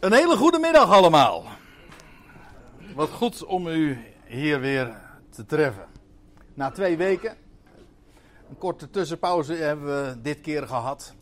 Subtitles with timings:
[0.00, 1.44] Een hele goede middag allemaal.
[2.94, 4.96] Wat goed om u hier weer
[5.30, 5.86] te treffen.
[6.54, 7.36] Na twee weken,
[8.48, 11.14] een korte tussenpauze hebben we dit keer gehad.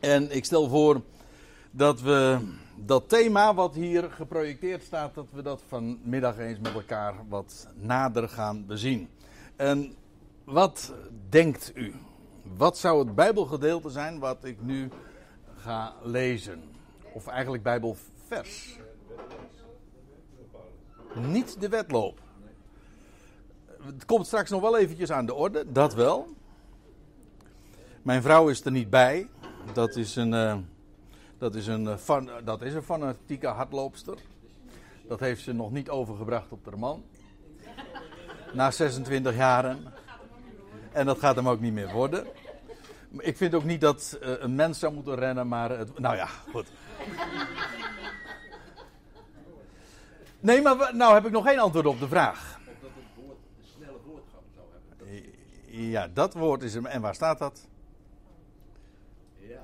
[0.00, 1.00] En ik stel voor
[1.70, 2.38] dat we
[2.76, 8.28] dat thema wat hier geprojecteerd staat, dat we dat vanmiddag eens met elkaar wat nader
[8.28, 9.08] gaan bezien.
[9.56, 9.94] En
[10.44, 10.92] wat
[11.28, 11.94] denkt u?
[12.56, 14.88] Wat zou het Bijbelgedeelte zijn wat ik nu
[15.56, 16.75] ga lezen?
[17.16, 18.78] Of eigenlijk Bijbelvers.
[21.14, 22.20] Niet de wedloop.
[23.82, 26.28] Het komt straks nog wel eventjes aan de orde, dat wel.
[28.02, 29.28] Mijn vrouw is er niet bij.
[29.72, 30.56] Dat is een, uh,
[31.38, 34.18] dat is een, fan, dat is een fanatieke hardloopster.
[35.08, 37.04] Dat heeft ze nog niet overgebracht op de man.
[38.52, 39.92] Na 26 jaren.
[40.92, 42.26] En dat gaat hem ook niet meer worden.
[43.18, 45.70] Ik vind ook niet dat een mens zou moeten rennen, maar.
[45.70, 46.66] Het, nou ja, goed.
[50.40, 52.58] Nee, maar nou heb ik nog geen antwoord op de vraag.
[52.58, 54.66] Of dat het woord een snelle voortgang zou
[54.98, 55.90] hebben.
[55.90, 56.84] Ja, dat woord is er.
[56.84, 57.66] En waar staat dat?
[59.38, 59.62] Ja.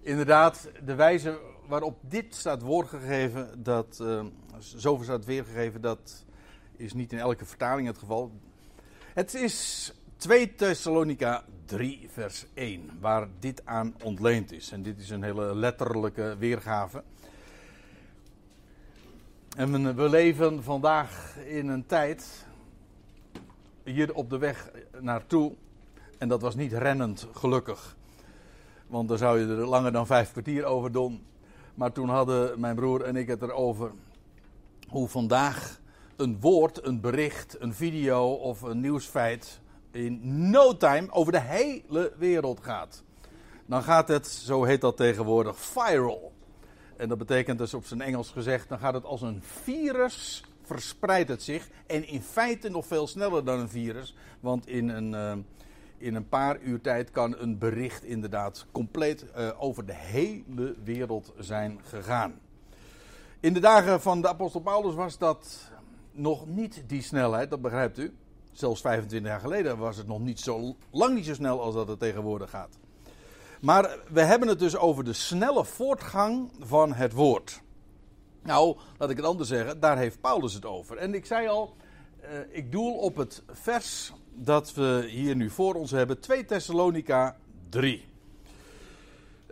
[0.00, 4.24] Inderdaad, de wijze waarop dit staat woordgegeven, dat, uh,
[4.58, 6.24] zoveel staat weergegeven, dat
[6.76, 8.32] is niet in elke vertaling het geval.
[9.14, 14.70] Het is 2 Thessalonica 3, vers 1, waar dit aan ontleend is.
[14.72, 17.02] En dit is een hele letterlijke weergave.
[19.56, 22.46] En we leven vandaag in een tijd,
[23.84, 25.52] hier op de weg naartoe,
[26.18, 27.96] en dat was niet rennend gelukkig.
[28.86, 31.26] Want dan zou je er langer dan vijf kwartier over doen.
[31.74, 33.90] Maar toen hadden mijn broer en ik het erover
[34.88, 35.80] hoe vandaag
[36.16, 39.60] een woord, een bericht, een video of een nieuwsfeit
[39.98, 43.02] in no time over de hele wereld gaat.
[43.66, 46.32] Dan gaat het, zo heet dat tegenwoordig, viral.
[46.96, 51.28] En dat betekent dus op zijn Engels gezegd, dan gaat het als een virus, verspreidt
[51.28, 51.68] het zich.
[51.86, 54.14] En in feite nog veel sneller dan een virus.
[54.40, 55.44] Want in een, uh,
[55.98, 61.32] in een paar uur tijd kan een bericht inderdaad compleet uh, over de hele wereld
[61.38, 62.40] zijn gegaan.
[63.40, 65.70] In de dagen van de apostel Paulus was dat
[66.10, 68.14] nog niet die snelheid, dat begrijpt u.
[68.58, 71.88] Zelfs 25 jaar geleden was het nog niet zo lang niet zo snel als dat
[71.88, 72.78] het tegenwoordig gaat.
[73.60, 77.60] Maar we hebben het dus over de snelle voortgang van het woord.
[78.42, 80.96] Nou, laat ik het anders zeggen, daar heeft Paulus het over.
[80.96, 81.76] En ik zei al,
[82.22, 87.36] uh, ik doel op het vers dat we hier nu voor ons hebben, 2 Thessalonica
[87.68, 88.04] 3.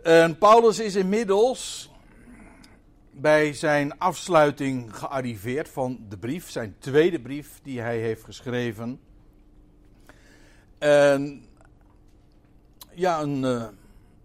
[0.03, 1.89] En Paulus is inmiddels
[3.19, 8.99] bij zijn afsluiting gearriveerd van de brief, zijn tweede brief die hij heeft geschreven.
[10.77, 11.45] En
[12.93, 13.67] ja, een, uh,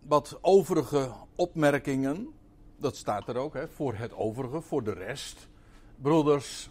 [0.03, 2.29] wat overige opmerkingen,
[2.77, 5.49] dat staat er ook, hè, voor het overige, voor de rest.
[5.97, 6.71] Broeders,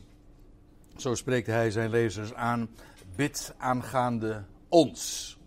[0.97, 2.69] zo spreekt hij zijn lezers aan,
[3.15, 5.37] bid aangaande ons.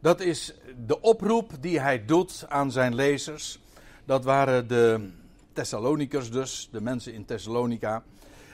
[0.00, 0.54] Dat is
[0.86, 3.60] de oproep die hij doet aan zijn lezers.
[4.04, 5.18] Dat waren de
[5.60, 8.02] Thessalonikers dus, de mensen in Thessalonica.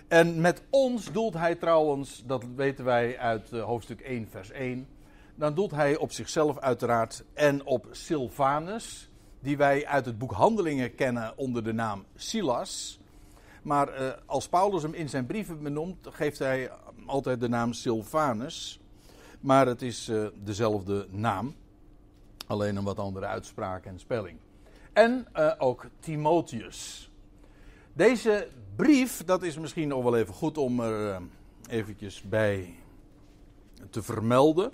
[0.09, 4.89] En met ons doelt hij trouwens, dat weten wij uit hoofdstuk 1, vers 1.
[5.35, 10.95] Dan doelt hij op zichzelf uiteraard en op Silvanus, die wij uit het boek Handelingen
[10.95, 12.99] kennen onder de naam Silas.
[13.63, 16.71] Maar uh, als Paulus hem in zijn brieven benoemt, geeft hij
[17.07, 18.81] altijd de naam Silvanus.
[19.41, 21.55] Maar het is uh, dezelfde naam,
[22.47, 24.39] alleen een wat andere uitspraak en spelling
[24.97, 27.11] en uh, ook Timotheus.
[27.93, 31.17] Deze brief, dat is misschien nog wel even goed om er uh,
[31.69, 32.75] eventjes bij
[33.91, 34.71] te vermelden.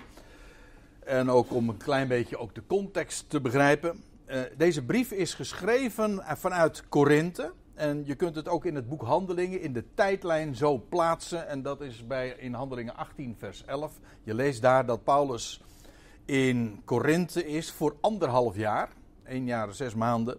[1.04, 4.02] En ook om een klein beetje ook de context te begrijpen.
[4.26, 7.52] Uh, deze brief is geschreven vanuit Korinthe.
[7.74, 11.48] En je kunt het ook in het boek Handelingen in de tijdlijn zo plaatsen.
[11.48, 13.92] En dat is bij, in Handelingen 18, vers 11.
[14.22, 15.62] Je leest daar dat Paulus
[16.24, 19.00] in Korinthe is voor anderhalf jaar
[19.32, 20.38] één jaar zes maanden.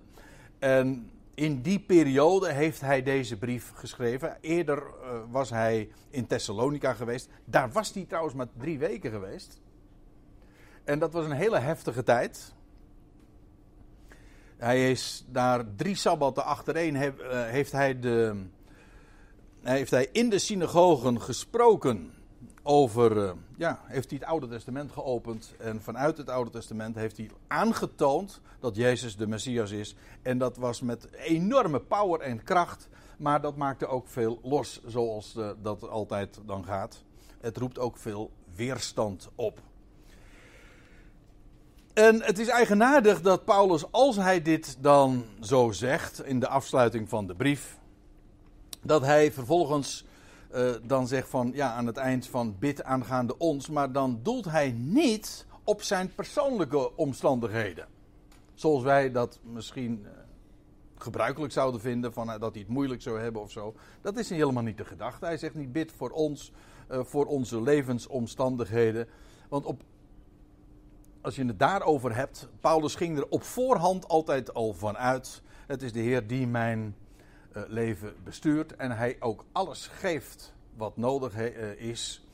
[0.59, 4.37] En in die periode heeft hij deze brief geschreven.
[4.41, 7.29] Eerder uh, was hij in Thessalonica geweest.
[7.45, 9.61] Daar was hij trouwens maar drie weken geweest.
[10.83, 12.53] En dat was een hele heftige tijd.
[14.57, 18.45] Hij is daar drie sabbaten achtereen heeft, uh, heeft hij de,
[19.61, 22.12] heeft hij in de synagogen gesproken
[22.63, 25.53] over, uh, ja, heeft hij het Oude Testament geopend.
[25.59, 29.95] En vanuit het Oude Testament heeft hij aangetoond dat Jezus de Messias is.
[30.21, 32.89] En dat was met enorme power en kracht.
[33.17, 37.03] Maar dat maakte ook veel los, zoals uh, dat altijd dan gaat.
[37.41, 39.61] Het roept ook veel weerstand op.
[41.93, 47.09] En het is eigenaardig dat Paulus, als hij dit dan zo zegt in de afsluiting
[47.09, 47.77] van de brief,
[48.81, 50.05] dat hij vervolgens
[50.53, 54.45] uh, dan zegt van ja aan het eind van bid aangaande ons, maar dan doelt
[54.45, 57.87] hij niet op zijn persoonlijke omstandigheden.
[58.53, 60.09] Zoals wij dat misschien uh,
[60.97, 63.73] gebruikelijk zouden vinden, van, uh, dat hij het moeilijk zou hebben of zo.
[64.01, 65.25] Dat is helemaal niet de gedachte.
[65.25, 66.51] Hij zegt niet bid voor ons,
[66.89, 69.07] voor onze levensomstandigheden.
[69.49, 69.81] Want op,
[71.21, 75.41] als je het daarover hebt, Paulus ging er op voorhand altijd al van uit.
[75.67, 76.95] Het is de Heer die mijn
[77.53, 82.27] uh, leven bestuurt en hij ook alles geeft wat nodig he, uh, is.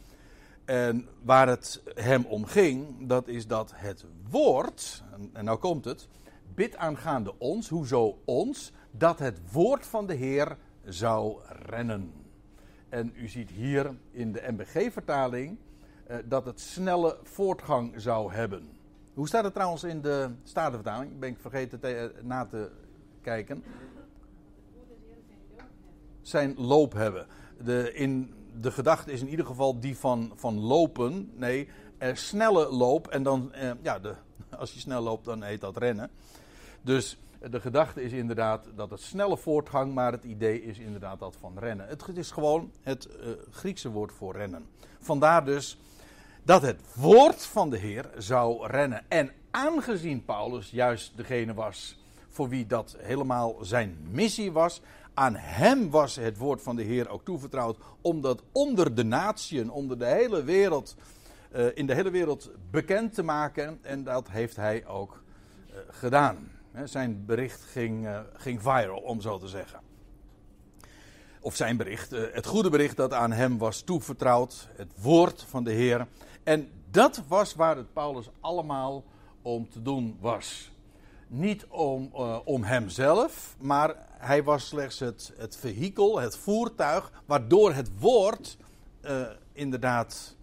[0.66, 6.07] En waar het hem om ging, dat is dat het woord, en, nou komt het,
[6.56, 12.13] bid aangaande ons, hoezo ons, dat het woord van de Heer zou rennen.
[12.89, 15.57] En u ziet hier in de MBG-vertaling
[16.10, 18.69] uh, dat het snelle voortgang zou hebben.
[19.13, 21.19] Hoe staat het trouwens in de Statenvertaling?
[21.19, 22.71] Ben ik vergeten te, na te
[23.21, 23.63] kijken
[26.21, 27.27] zijn loop hebben.
[27.63, 31.31] De, in, de gedachte is in ieder geval die van, van lopen.
[31.36, 33.07] Nee, er snelle loop.
[33.07, 34.16] En dan, eh, ja, de,
[34.60, 36.10] als je snel loopt, dan heet dat rennen.
[36.81, 37.18] Dus
[37.50, 41.60] de gedachte is inderdaad dat het snelle voortgang, maar het idee is inderdaad dat van
[41.60, 41.88] rennen.
[41.88, 44.66] Het, is gewoon het uh, Griekse woord voor rennen.
[45.00, 45.77] Vandaar dus
[46.44, 49.04] dat het woord van de Heer zou rennen.
[49.07, 51.98] En aangezien Paulus juist degene was
[52.30, 54.81] voor wie dat helemaal zijn missie was,
[55.14, 59.72] aan hem was het woord van de Heer ook toevertrouwd om dat onder de natieën,
[59.72, 60.96] onder de hele wereld,
[61.56, 63.80] uh, in de hele wereld bekend te maken.
[63.82, 65.24] En dat heeft hij ook
[65.70, 66.52] uh, gedaan.
[66.84, 69.80] Zijn bericht ging, uh, ging viral, om zo te zeggen.
[71.40, 75.72] Of zijn bericht, het goede bericht dat aan hem was toevertrouwd, het woord van de
[75.72, 76.08] Heer.
[76.44, 79.04] En dat was waar het Paulus allemaal
[79.42, 80.72] om te doen was.
[81.31, 82.14] Niet om,
[82.46, 88.58] om hemzelf, maar hij was slechts het, het vehikel, het voertuig, waardoor het woord
[89.02, 90.36] uh, inderdaad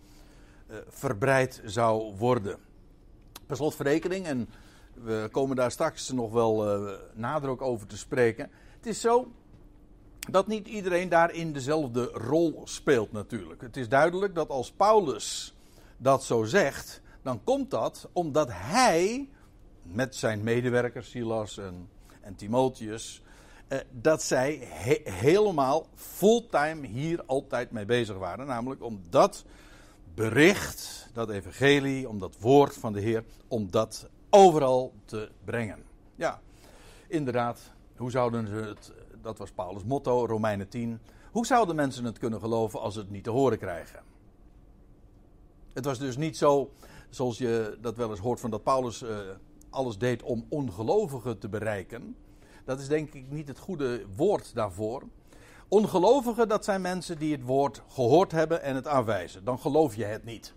[0.71, 2.59] uh, verbreid zou worden.
[3.47, 4.49] Per slotverrekening, en
[4.95, 6.81] we komen daar straks nog wel
[7.15, 8.51] nader ook over te spreken.
[8.77, 9.31] Het is zo
[10.31, 13.61] dat niet iedereen daarin dezelfde rol speelt natuurlijk.
[13.61, 15.55] Het is duidelijk dat als Paulus
[15.97, 19.29] dat zo zegt, dan komt dat omdat hij
[19.93, 21.89] met zijn medewerkers Silas en,
[22.21, 23.23] en Timotheus
[23.69, 28.47] uh, dat zij he helemaal fulltime hier altijd mee bezig waren.
[28.47, 29.45] Namelijk om dat
[30.15, 35.83] bericht, dat evangelie, om dat woord van de Heer, om dat overal te brengen.
[36.15, 36.41] Ja,
[37.09, 37.61] inderdaad,
[37.97, 38.93] hoe zouden ze het,
[39.23, 41.01] dat was Paulus' motto, Romeinen 10.
[41.31, 44.03] Hoe zouden mensen het kunnen geloven als ze het niet te horen krijgen?
[45.73, 46.71] Het was dus niet zo,
[47.11, 49.19] zoals je dat wel eens hoort, van dat Paulus uh,
[49.77, 52.17] alles deed om ongelovigen te bereiken.
[52.65, 55.03] Dat is denk ik niet het goede woord daarvoor.
[55.69, 59.45] Ongelovigen, dat zijn mensen die het woord gehoord hebben en het afwijzen.
[59.45, 60.55] Dan geloof je het niet.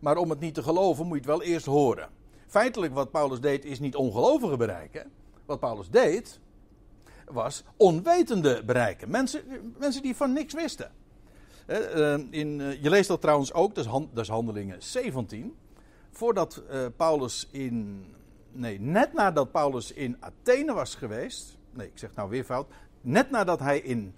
[0.00, 2.08] Maar om het niet te geloven moet je het wel eerst horen.
[2.46, 5.10] Feitelijk wat Paulus deed is niet ongelovigen bereiken.
[5.46, 6.40] Wat Paulus deed
[7.24, 9.10] was onwetende bereiken.
[9.10, 9.42] Mensen,
[9.78, 10.90] mensen die van niks wisten.
[12.30, 15.56] In, je leest dat trouwens ook, dat is, Handelingen 17.
[16.10, 16.62] Voordat
[16.96, 18.04] Paulus in
[18.56, 21.58] nee, net nadat Paulus in Athene was geweest.
[21.70, 22.66] Nee, ik zeg nou weer fout.
[23.00, 24.14] Net nadat hij in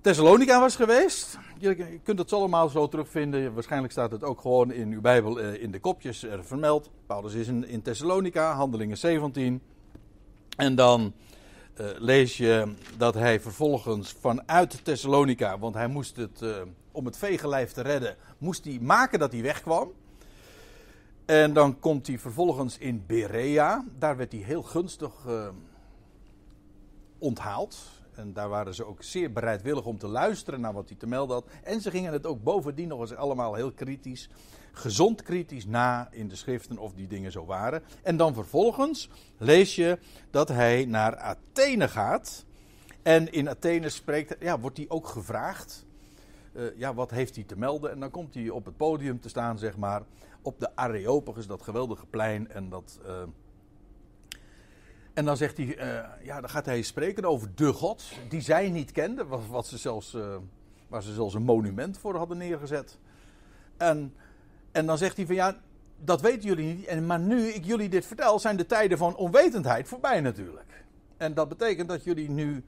[0.00, 1.38] Thessalonica was geweest.
[1.58, 3.54] Je kunt het allemaal zo terugvinden.
[3.54, 6.90] Waarschijnlijk staat het ook gewoon in uw Bijbel eh, in de kopjes er vermeld.
[7.06, 9.62] Paulus is in, in Thessalonica, handelingen 17.
[10.56, 11.12] En dan
[11.80, 16.56] uh, lees je dat hij vervolgens vanuit Thessalonica, want hij moest het, uh,
[16.92, 19.92] om het vegenlijf te redden, moest hij maken dat hij wegkwam.
[21.24, 23.84] En dan komt hij vervolgens in Berea.
[23.98, 25.48] Daar werd hij heel gunstig uh,
[27.18, 27.76] onthaald.
[28.14, 31.36] En daar waren ze ook zeer bereidwillig om te luisteren naar wat hij te melden
[31.36, 31.46] had.
[31.62, 34.28] En ze gingen het ook bovendien nog eens allemaal heel kritisch,
[34.72, 37.82] gezond kritisch na in de schriften of die dingen zo waren.
[38.02, 39.98] En dan vervolgens lees je
[40.30, 42.44] dat hij naar Athene gaat.
[43.02, 45.84] En in Athene spreekt, ja, wordt hij ook gevraagd.
[46.52, 47.90] Uh, ja, wat heeft hij te melden?
[47.90, 50.02] En dan komt hij op het podium te staan, zeg maar
[50.44, 52.50] op de Areopagus, dat geweldige plein.
[52.50, 53.22] En, dat, uh,
[55.14, 58.70] en dan zegt hij, uh, ja, dan gaat hij spreken over de God, die zij
[58.70, 60.36] niet kenden, wat, wat ze zelfs, uh,
[60.88, 62.98] waar ze zelfs een monument voor hadden neergezet.
[63.76, 64.14] En,
[64.72, 65.56] en dan zegt hij van ja,
[65.96, 66.86] dat weten jullie niet.
[66.86, 70.84] En, maar nu ik jullie dit vertel, zijn de tijden van onwetendheid voorbij natuurlijk.
[71.16, 72.64] En dat betekent dat jullie nu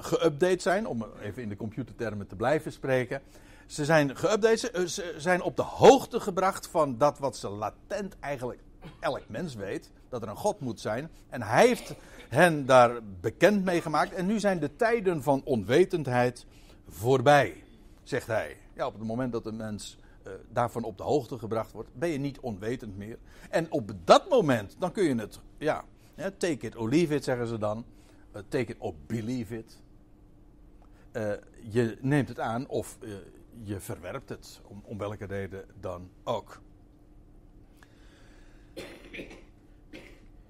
[0.00, 3.22] geüpdate zijn, om even in de computertermen te blijven spreken.
[3.66, 8.60] Ze zijn geüpdate, ze zijn op de hoogte gebracht van dat wat ze latent eigenlijk
[9.00, 11.10] elk mens weet dat er een God moet zijn.
[11.28, 11.94] En hij heeft
[12.28, 14.12] hen daar bekend mee gemaakt.
[14.12, 16.46] En nu zijn de tijden van onwetendheid
[16.88, 17.64] voorbij,
[18.02, 18.56] zegt hij.
[18.74, 22.08] Ja, op het moment dat een mens uh, daarvan op de hoogte gebracht wordt, ben
[22.08, 23.18] je niet onwetend meer.
[23.50, 25.84] En op dat moment, dan kun je het, ja,
[26.16, 27.84] take it or leave it, zeggen ze dan.
[28.36, 29.80] Uh, take it or believe it.
[31.12, 31.32] Uh,
[31.70, 32.98] je neemt het aan of
[33.62, 36.60] je verwerpt het, om, om welke reden dan ook.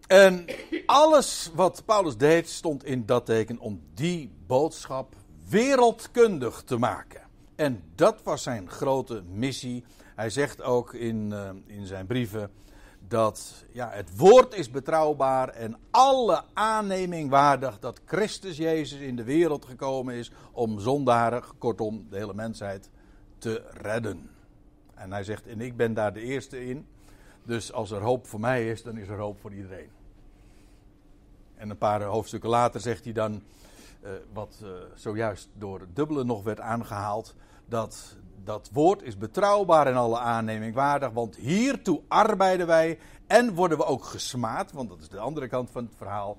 [0.06, 0.44] En
[0.86, 5.14] alles wat Paulus deed stond in dat teken om die boodschap
[5.48, 7.20] wereldkundig te maken.
[7.54, 9.84] En dat was zijn grote missie.
[10.14, 12.50] Hij zegt ook in, uh, in zijn brieven
[13.08, 19.24] dat ja, het woord is betrouwbaar en alle aanneming waardig dat Christus Jezus in de
[19.24, 22.90] wereld gekomen is om zondaren, kortom de hele mensheid,
[23.38, 24.30] te redden.
[24.94, 26.86] En hij zegt, en ik ben daar de eerste in.
[27.44, 29.90] Dus als er hoop voor mij is, dan is er hoop voor iedereen.
[31.54, 33.42] En een paar hoofdstukken later zegt hij dan,
[34.02, 37.34] uh, wat uh, zojuist door dubbele nog werd aangehaald,
[37.66, 38.16] dat
[38.46, 43.84] dat woord is betrouwbaar en alle aanneming waardig, want hiertoe arbeiden wij en worden we
[43.84, 46.38] ook gesmaad, want dat is de andere kant van het verhaal,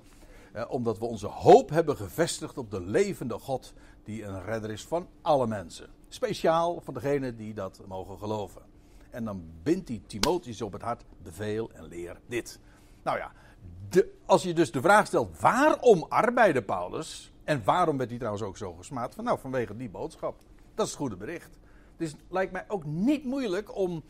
[0.54, 3.72] uh, omdat we onze hoop hebben gevestigd op de levende God,
[4.04, 5.97] die een redder is van alle mensen.
[6.08, 8.62] Speciaal voor degenen die dat mogen geloven.
[9.10, 12.58] En dan bindt hij Timotheus op het hart, beveel en leer dit.
[13.02, 13.32] Nou ja,
[13.88, 17.32] de, als je dus de vraag stelt, waarom arbeidde Paulus?
[17.44, 19.14] En waarom werd hij trouwens ook zo gesmaad?
[19.14, 20.40] Van, nou, vanwege die boodschap.
[20.74, 21.58] Dat is het goede bericht.
[21.96, 24.02] Dus het lijkt mij ook niet moeilijk om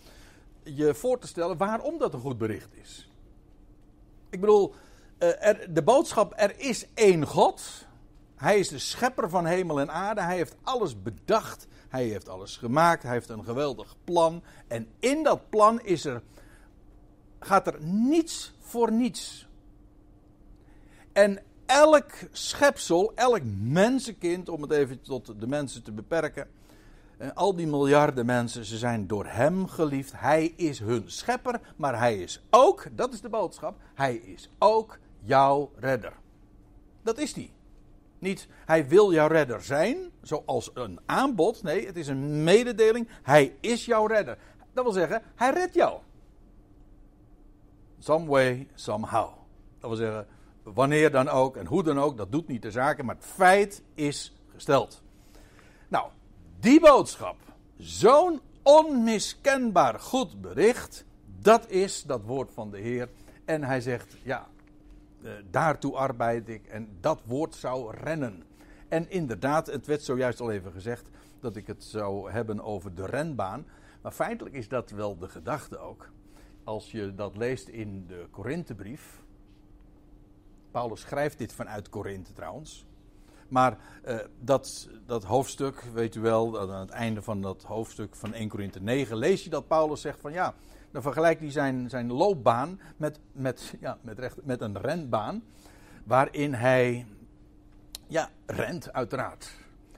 [0.62, 3.10] je voor te stellen waarom dat een goed bericht is.
[4.30, 4.74] Ik bedoel,
[5.18, 7.86] eh, de boodschap, er is één God.
[8.38, 10.20] Hij is de schepper van hemel en aarde.
[10.20, 11.66] Hij heeft alles bedacht.
[11.88, 13.02] Hij heeft alles gemaakt.
[13.02, 14.42] Hij heeft een geweldig plan.
[14.68, 16.22] En in dat plan is er,
[17.40, 19.48] gaat er niets voor niets.
[21.12, 26.48] En elk schepsel, elk mensenkind, om het even tot de mensen te beperken.
[27.16, 30.12] En al die miljarden mensen, ze zijn door hem geliefd.
[30.16, 34.98] Hij is hun schepper, maar hij is ook, dat is de boodschap, hij is ook
[35.20, 36.12] jouw redder.
[37.02, 37.50] Dat is hij.
[38.18, 41.62] Niet hij wil jouw redder zijn, zoals een aanbod.
[41.62, 43.08] Nee, het is een mededeling.
[43.22, 44.38] Hij is jouw redder.
[44.72, 46.00] Dat wil zeggen, hij redt jou.
[47.98, 49.30] Some way, somehow.
[49.78, 50.26] Dat wil zeggen,
[50.62, 53.82] wanneer dan ook en hoe dan ook, dat doet niet de zaken, maar het feit
[53.94, 55.02] is gesteld.
[55.88, 56.08] Nou,
[56.60, 57.36] die boodschap,
[57.76, 61.04] zo'n onmiskenbaar goed bericht,
[61.40, 63.08] dat is dat woord van de Heer.
[63.44, 64.48] En hij zegt, ja,
[65.22, 68.42] uh, daartoe arbeid ik en dat woord zou rennen.
[68.88, 71.08] En inderdaad, het werd zojuist al even gezegd
[71.40, 73.66] dat ik het zou hebben over de renbaan.
[74.02, 76.10] Maar feitelijk is dat wel de gedachte ook.
[76.64, 79.22] Als je dat leest in de Korinthebrief.
[80.70, 82.86] Paulus schrijft dit vanuit Korinthe trouwens.
[83.48, 88.34] Maar uh, dat, dat hoofdstuk, weet u wel, aan het einde van dat hoofdstuk van
[88.34, 90.54] 1 Korinthe 9, lees je dat Paulus zegt van ja,
[90.90, 95.42] dan vergelijkt hij zijn, zijn loopbaan met, met, ja, met, recht, met een renbaan.
[96.04, 97.06] Waarin hij
[98.06, 99.50] ja, rent, uiteraard.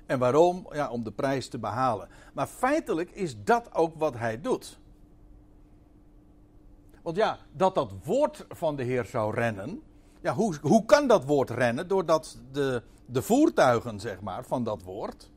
[0.07, 0.67] En waarom?
[0.73, 2.09] Ja, om de prijs te behalen.
[2.35, 4.79] Maar feitelijk is dat ook wat hij doet.
[7.03, 9.83] Want ja, dat dat woord van de Heer zou rennen.
[10.21, 11.89] Ja, hoe, hoe kan dat woord rennen?
[11.89, 15.31] Doordat de, de voertuigen, zeg maar, van dat woord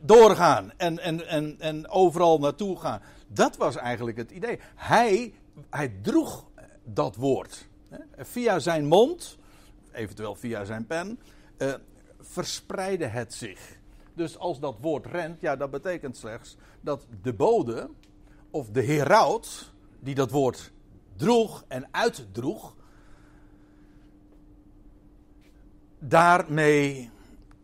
[0.00, 3.00] doorgaan en, en, en, en overal naartoe gaan.
[3.26, 4.58] Dat was eigenlijk het idee.
[4.74, 5.34] Hij,
[5.70, 6.44] hij droeg
[6.84, 7.68] dat woord.
[8.16, 9.38] Via zijn mond,
[9.92, 11.18] eventueel via zijn pen,
[11.56, 11.74] eh,
[12.20, 13.78] verspreidde het zich.
[14.14, 17.90] Dus als dat woord rent, ja, dat betekent slechts dat de bode
[18.50, 20.72] of de heraut die dat woord
[21.16, 22.74] droeg en uitdroeg,
[25.98, 27.10] daarmee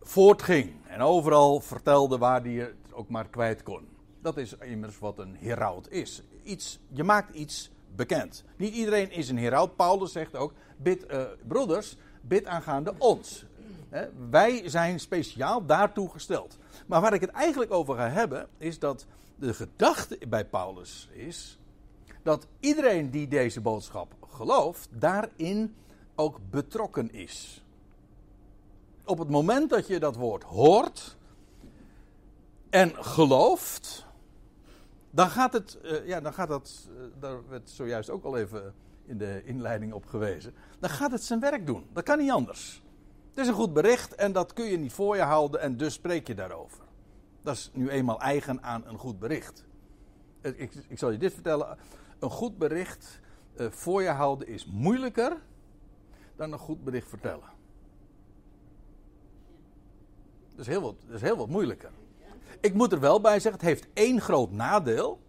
[0.01, 0.80] voortging.
[0.91, 3.87] En overal vertelde waar hij het ook maar kwijt kon.
[4.21, 6.21] Dat is immers wat een heraut is.
[6.43, 8.43] Iets, je maakt iets bekend.
[8.57, 9.75] Niet iedereen is een heraut.
[9.75, 13.45] Paulus zegt ook: bid, uh, broeders, bid aangaande ons.
[14.29, 16.57] wij zijn speciaal daartoe gesteld.
[16.87, 19.05] Maar waar ik het eigenlijk over ga hebben, is dat
[19.35, 21.59] de gedachte bij Paulus is
[22.23, 25.75] dat iedereen die deze boodschap gelooft, daarin
[26.15, 27.60] ook betrokken is
[29.11, 31.17] op het moment dat je dat woord hoort
[32.69, 34.05] en gelooft,
[35.09, 38.73] dan gaat het, uh, ja, dan gaat dat, uh, daar werd zojuist ook al even
[39.05, 41.87] in de inleiding op gewezen, dan gaat het zijn werk doen.
[41.93, 42.83] Dat kan niet anders.
[43.29, 45.93] Het is een goed bericht en dat kun je niet voor je houden en dus
[45.93, 46.83] spreek je daarover.
[47.41, 49.65] Dat is nu eenmaal eigen aan een goed bericht.
[50.41, 51.77] Ik, ik zal je dit vertellen.
[52.19, 53.19] een goed bericht
[53.55, 55.37] eh, voor je houden is moeilijker
[56.35, 57.59] dan een goed bericht vertellen.
[60.51, 61.91] Dat is heel wat, dat is heel wat moeilijker.
[62.59, 65.19] Ik moet er wel bij zeggen, het heeft één groot nadeel.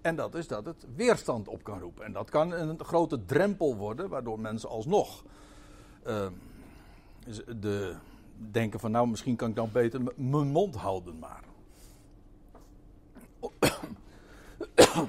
[0.00, 2.04] En dat is dat het weerstand op kan roepen.
[2.04, 5.24] En dat kan een grote drempel worden, waardoor mensen alsnog
[6.06, 6.26] uh,
[7.60, 7.94] de,
[8.36, 11.42] denken van nou misschien kan ik dan beter mijn mond houden maar.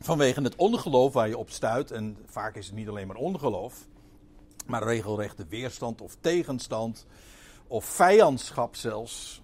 [0.00, 3.86] Vanwege het ongeloof waar je op stuit, en vaak is het niet alleen maar ongeloof,
[4.66, 7.06] maar regelrechte weerstand of tegenstand
[7.70, 9.42] of vijandschap zelfs.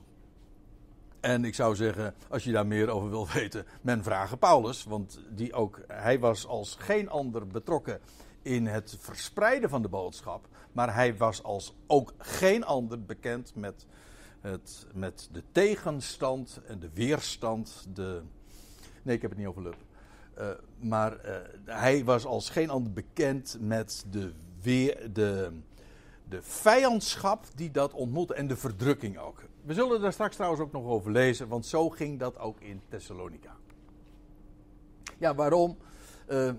[1.20, 5.20] En ik zou zeggen, als je daar meer over wil weten, men vragen Paulus, want
[5.30, 8.00] die ook, hij was als geen ander betrokken
[8.42, 13.86] in het verspreiden van de boodschap, maar hij was als ook geen ander bekend met,
[14.40, 17.86] het, met de tegenstand en de weerstand.
[17.94, 18.22] De,
[19.02, 19.76] nee, ik heb het niet over Lub.
[20.38, 25.52] Uh, maar uh, hij was als geen ander bekend met de, weer, de,
[26.28, 29.42] de vijandschap die dat ontmoette en de verdrukking ook.
[29.62, 32.80] We zullen daar straks trouwens ook nog over lezen, want zo ging dat ook in
[32.88, 33.56] Thessalonica.
[35.18, 35.76] Ja, waarom?
[36.28, 36.52] Uh,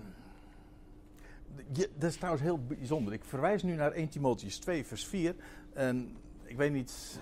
[1.72, 3.12] dat is trouwens heel bijzonder.
[3.12, 5.34] Ik verwijs nu naar 1 Timotheus 2, vers 4.
[5.72, 7.18] En ik weet niet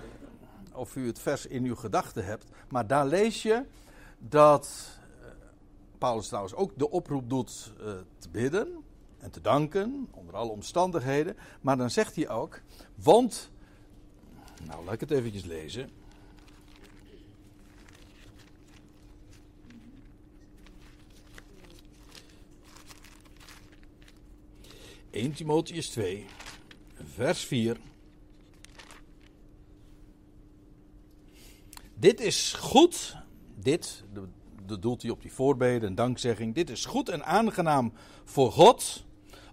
[0.71, 3.65] eh, of u het vers in uw gedachten hebt, maar daar lees je
[4.19, 5.26] dat uh,
[5.99, 7.87] Paulus trouwens ook de oproep doet uh,
[8.19, 8.85] te bidden
[9.18, 11.37] en te danken, onder alle omstandigheden.
[11.61, 12.61] Maar dan zegt hij ook,
[12.94, 13.50] want,
[14.64, 15.90] nou laat ik het eventjes lezen.
[25.16, 26.26] 1 Timotheus 2,
[27.14, 27.76] vers 4.
[31.94, 33.16] Dit is goed,
[33.54, 34.04] dit,
[34.66, 36.54] doelt hij op die voorbeden en dankzegging.
[36.54, 37.92] Dit is goed en aangenaam
[38.25, 39.04] voor God,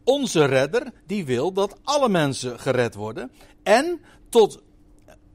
[0.03, 3.31] onze redder, die wil dat alle mensen gered worden.
[3.63, 4.61] En tot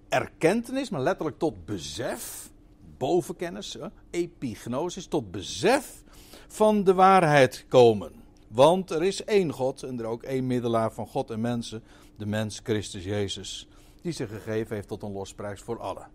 [0.09, 2.51] erkentenis, maar letterlijk tot besef,
[2.99, 3.77] bovenkennis,
[4.11, 6.03] epignosis, tot besef
[6.49, 8.13] van de waarheid komen.
[8.49, 11.83] Want er is één God en er ook één middelaar van God en mensen,
[12.17, 13.69] de mens Christus Jezus,
[14.03, 16.09] die zich gegeven heeft tot een losprijs voor allen.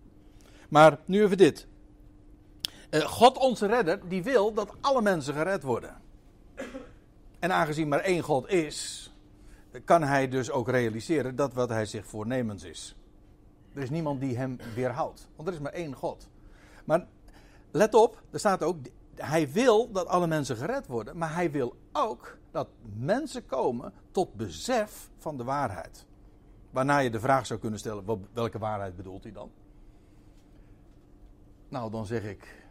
[0.69, 1.67] Maar nu even dit.
[2.93, 6.01] Eh, God onze redder, die wil dat alle mensen gered worden.
[7.39, 9.11] En aangezien maar één God is,
[9.85, 12.95] kan hij dus ook realiseren dat wat hij zich voornemens is.
[13.73, 16.29] Er is niemand die hem weerhoudt, want er is maar één God.
[16.85, 17.07] Maar
[17.71, 18.77] let op, er staat ook,
[19.15, 24.33] hij wil dat alle mensen gered worden, maar hij wil ook dat mensen komen tot
[24.33, 26.05] besef van de waarheid.
[26.69, 29.51] Waarna je de vraag zou kunnen stellen: welke waarheid bedoelt hij dan?
[31.69, 32.62] Nou, dan zeg ik: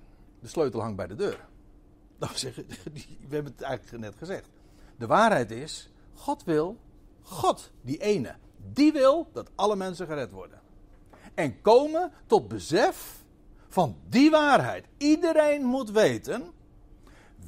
[0.42, 1.46] de sleutel hangt bij de deur.
[2.18, 2.28] Ik,
[3.28, 4.48] we hebben het eigenlijk net gezegd.
[4.96, 6.76] De waarheid is: God wil,
[7.22, 8.34] God, die ene,
[8.72, 10.60] die wil dat alle mensen gered worden.
[11.34, 13.24] En komen tot besef
[13.68, 14.86] van die waarheid.
[14.96, 16.52] Iedereen moet weten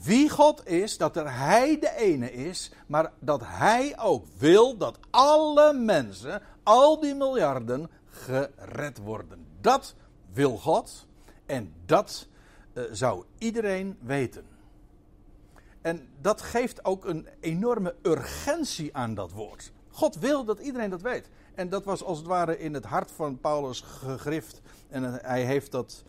[0.03, 4.99] wie God is, dat er Hij de ene is, maar dat Hij ook wil dat
[5.11, 9.47] alle mensen, al die miljarden, gered worden.
[9.61, 9.95] Dat
[10.33, 11.07] wil God
[11.47, 12.27] en dat
[12.75, 14.45] uh, zou iedereen weten.
[15.81, 19.73] En dat geeft ook een enorme urgentie aan dat woord.
[19.91, 21.29] God wil dat iedereen dat weet.
[21.55, 24.61] En dat was als het ware in het hart van Paulus gegrift.
[24.89, 26.05] En hij heeft dat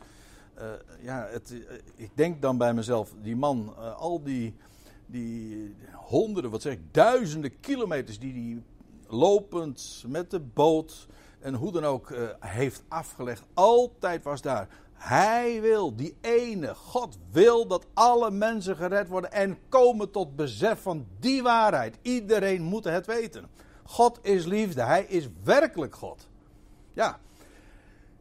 [0.57, 0.63] uh,
[1.01, 1.53] ja, het,
[1.95, 4.55] ik denk dan bij mezelf, die man, al die,
[5.05, 8.63] die honderden, wat zeg ik, duizenden kilometers die hij
[9.17, 11.07] lopend met de boot
[11.39, 14.67] en hoe dan ook heeft afgelegd, altijd was daar.
[14.95, 20.81] Hij wil, die ene, God wil dat alle mensen gered worden en komen tot besef
[20.81, 21.97] van die waarheid.
[22.01, 23.49] Iedereen moet het weten.
[23.83, 26.27] God is liefde, hij is werkelijk God.
[26.93, 27.19] Ja,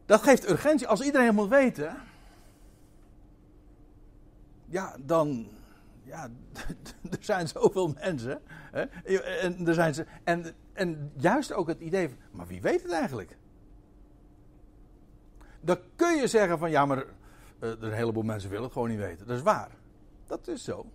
[0.05, 0.87] dat geeft urgentie.
[0.87, 1.97] Als iedereen het moet weten,
[4.65, 5.47] ja, dan.
[6.03, 6.29] Ja,
[7.11, 8.41] er zijn zoveel mensen.
[8.71, 8.81] Hè?
[8.81, 12.17] En, er zijn ze, en, en juist ook het idee van.
[12.31, 13.37] Maar wie weet het eigenlijk?
[15.65, 17.03] Dan kun je zeggen van ja, maar uh,
[17.59, 19.27] een heleboel mensen willen het gewoon niet weten.
[19.27, 19.71] Dat is waar.
[20.27, 20.85] Dat is zo.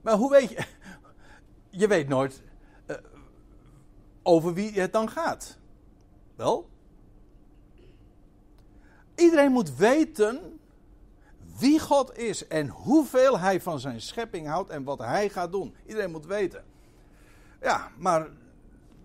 [0.00, 0.64] Maar hoe weet je.
[1.70, 2.42] Je weet nooit
[2.86, 2.96] uh,
[4.22, 5.58] over wie het dan gaat.
[6.36, 6.68] Wel?
[9.14, 10.58] Iedereen moet weten
[11.58, 15.74] wie God is en hoeveel hij van zijn schepping houdt en wat hij gaat doen.
[15.86, 16.64] Iedereen moet weten.
[17.60, 18.28] Ja, maar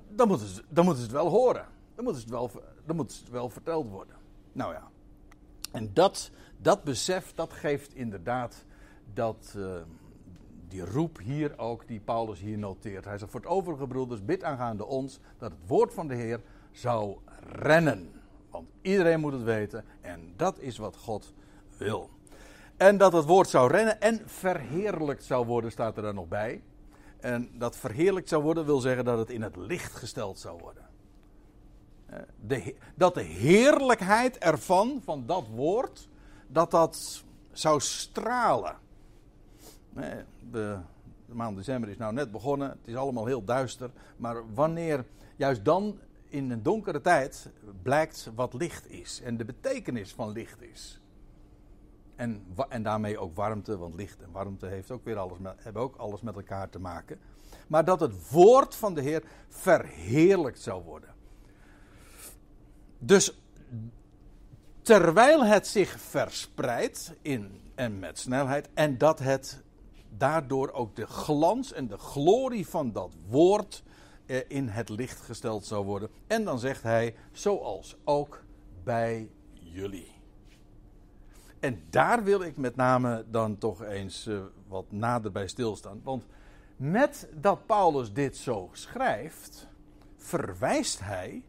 [0.10, 1.68] dan moeten ze, dan moeten ze het wel horen.
[1.96, 4.16] Dan moeten ze het wel, dan moet het wel verteld worden.
[4.52, 4.92] Nou ja.
[5.72, 8.66] En dat, dat besef, dat geeft inderdaad
[9.14, 9.82] dat, eh,
[10.68, 13.06] die roep hier ook, die Paulus hier noteert.
[13.06, 16.42] Hij zegt, voor het overige broeders, bid aangaande ons, dat het woord van de Heer
[16.72, 17.18] zou
[17.50, 18.12] rennen.
[18.50, 21.34] Want iedereen moet het weten en dat is wat God
[21.78, 22.10] wil.
[22.78, 26.64] En dat het woord zou rennen en verheerlijkt zou worden, staat er dan nog bij.
[27.20, 30.84] En dat verheerlijkt zou worden wil zeggen dat het in het licht gesteld zou worden.
[32.40, 36.10] De, dat de heerlijkheid ervan, van dat woord,
[36.48, 38.76] dat dat zou stralen.
[39.90, 40.80] De, de
[41.26, 43.92] maand december is nou net begonnen, het is allemaal heel duister.
[44.18, 46.00] Maar wanneer juist dan
[46.30, 47.50] in een donkere tijd
[47.82, 51.02] blijkt wat licht is en de betekenis van licht is.
[52.16, 55.96] En, en daarmee ook warmte, want licht en warmte heeft ook weer alles hebben ook
[55.96, 57.20] alles met elkaar te maken.
[57.68, 61.13] Maar dat het woord van de Heer verheerlijkt zou worden.
[63.06, 63.38] Dus
[64.82, 69.64] terwijl het zich verspreidt in, en met snelheid, en dat het
[70.10, 73.84] daardoor ook de glans en de glorie van dat woord
[74.26, 76.10] eh, in het licht gesteld zou worden.
[76.28, 78.44] En dan zegt hij, zoals ook
[78.84, 80.12] bij jullie.
[81.60, 86.02] En daar wil ik met name dan toch eens uh, wat nader bij stilstaan.
[86.04, 86.26] Want
[86.76, 89.68] met dat Paulus dit zo schrijft,
[90.18, 91.44] verwijst hij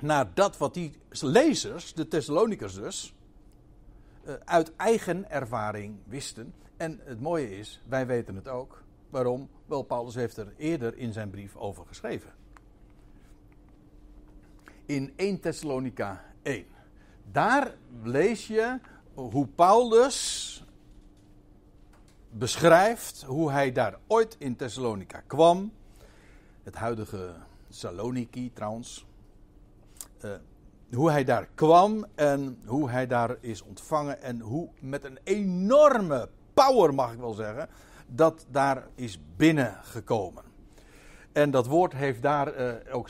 [0.00, 3.14] naar dat wat die lezers, de Thessalonikers dus,
[4.26, 6.54] uh, uit eigen ervaring wisten.
[6.76, 8.82] En het mooie is, wij weten het ook.
[9.10, 9.48] Waarom?
[9.66, 12.32] Wel, Paulus heeft er eerder in zijn brief over geschreven.
[14.86, 16.66] In 1 Thessalonica 1.
[17.32, 18.78] Daar lees je
[19.14, 20.64] hoe Paulus
[22.30, 25.72] beschrijft hoe hij daar ooit in Thessalonica kwam.
[26.62, 27.34] Het huidige
[27.68, 29.06] Saloniki trouwens.
[30.24, 30.30] Uh,
[30.92, 34.22] hoe hij daar kwam en hoe hij daar is ontvangen.
[34.22, 37.68] En hoe met een enorme power, mag ik wel zeggen,
[38.06, 40.42] dat daar is binnengekomen.
[41.32, 43.08] En dat woord heeft daar, uh, ook,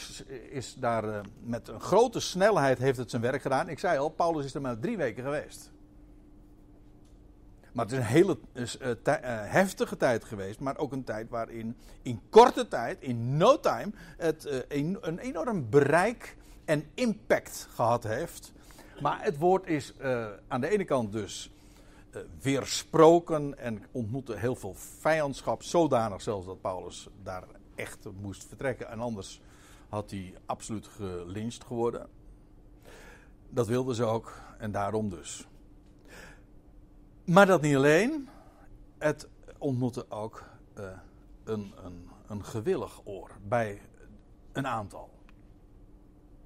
[0.51, 3.69] is daar uh, met een grote snelheid heeft het zijn werk gedaan.
[3.69, 5.73] Ik zei al, Paulus is er maar drie weken geweest.
[7.73, 8.39] Maar het is een hele
[9.49, 14.65] heftige tijd geweest, maar ook een tijd waarin in korte tijd, in no time, het
[14.69, 18.53] een, een, enorm bereik en impact gehad heeft.
[19.01, 19.95] Maar het woord is
[20.49, 21.51] aan de ene kant dus
[22.41, 29.01] weersproken en ontmoette heel veel vijandschap, zodanig zelfs dat Paulus daar echt moest vertrekken en
[29.01, 29.41] anders
[29.89, 32.09] had hij absoluut gelincht geworden.
[33.51, 35.47] Dat wilden ze ook en daarom dus.
[37.25, 38.29] Maar dat niet alleen.
[38.99, 40.45] Het ontmoette ook
[40.79, 40.85] uh,
[41.45, 43.81] een, een, een gewillig oor bij
[44.53, 45.14] een aantal.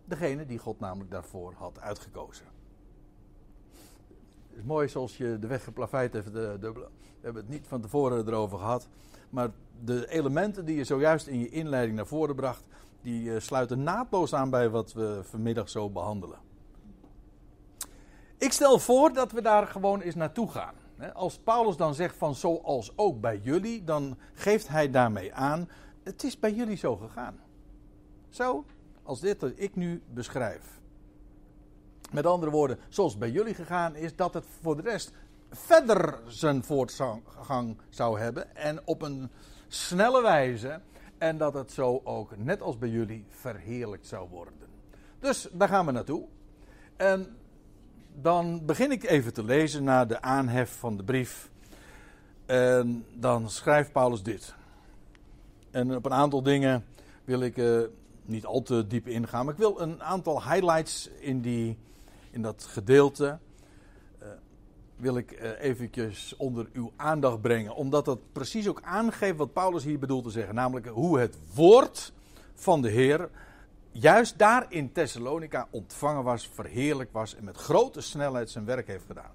[0.08, 2.46] Degene die God namelijk daarvoor had uitgekozen.
[4.48, 6.32] Het is mooi zoals je de weg geplaveid heeft.
[6.32, 6.88] De, de, we
[7.20, 8.88] hebben het niet van tevoren erover gehad.
[9.30, 9.50] Maar
[9.84, 12.64] de elementen die je zojuist in je inleiding naar voren bracht,
[13.02, 16.38] die uh, sluiten naadloos aan bij wat we vanmiddag zo behandelen.
[18.38, 20.74] Ik stel voor dat we daar gewoon eens naartoe gaan.
[21.14, 25.68] Als Paulus dan zegt van zoals ook bij jullie, dan geeft hij daarmee aan,
[26.02, 27.40] het is bij jullie zo gegaan.
[28.28, 28.64] Zo,
[29.08, 30.80] als dit wat ik nu beschrijf.
[32.12, 35.12] Met andere woorden, zoals bij jullie gegaan is, dat het voor de rest
[35.50, 39.30] verder zijn voortgang zou hebben en op een
[39.68, 40.80] snelle wijze.
[41.18, 44.54] En dat het zo ook, net als bij jullie, verheerlijkt zou worden.
[45.18, 46.24] Dus daar gaan we naartoe.
[46.96, 47.36] En
[48.14, 51.50] dan begin ik even te lezen naar de aanhef van de brief.
[52.46, 54.54] En dan schrijft Paulus dit.
[55.70, 56.84] En op een aantal dingen
[57.24, 57.80] wil ik uh,
[58.28, 61.78] niet al te diep ingaan, maar ik wil een aantal highlights in, die,
[62.30, 63.38] in dat gedeelte.
[64.22, 64.28] Uh,
[64.96, 69.84] wil ik uh, eventjes onder uw aandacht brengen, omdat dat precies ook aangeeft wat Paulus
[69.84, 70.54] hier bedoelt te zeggen.
[70.54, 72.12] Namelijk hoe het woord
[72.54, 73.30] van de Heer
[73.90, 79.04] juist daar in Thessalonica ontvangen was, verheerlijk was en met grote snelheid zijn werk heeft
[79.06, 79.32] gedaan.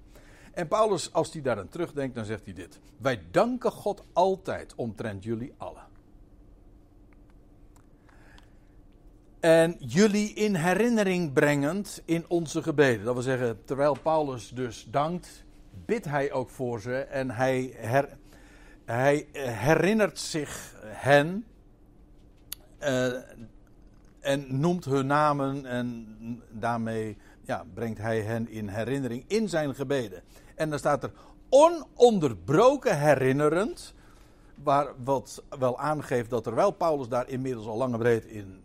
[0.52, 2.80] En Paulus, als hij daar aan terugdenkt, dan zegt hij dit.
[2.96, 5.93] Wij danken God altijd omtrent jullie allen.
[9.44, 13.04] En jullie in herinnering brengend in onze gebeden.
[13.04, 15.44] Dat wil zeggen, terwijl Paulus dus dankt,
[15.86, 18.08] bidt hij ook voor ze en hij, her,
[18.84, 21.44] hij herinnert zich hen.
[22.80, 23.06] Uh,
[24.20, 26.06] en noemt hun namen en
[26.50, 30.22] daarmee ja, brengt hij hen in herinnering in zijn gebeden.
[30.54, 31.12] En dan staat er
[31.48, 33.94] ononderbroken herinnerend,
[34.54, 38.63] waar, wat wel aangeeft dat terwijl Paulus daar inmiddels al lange breed in,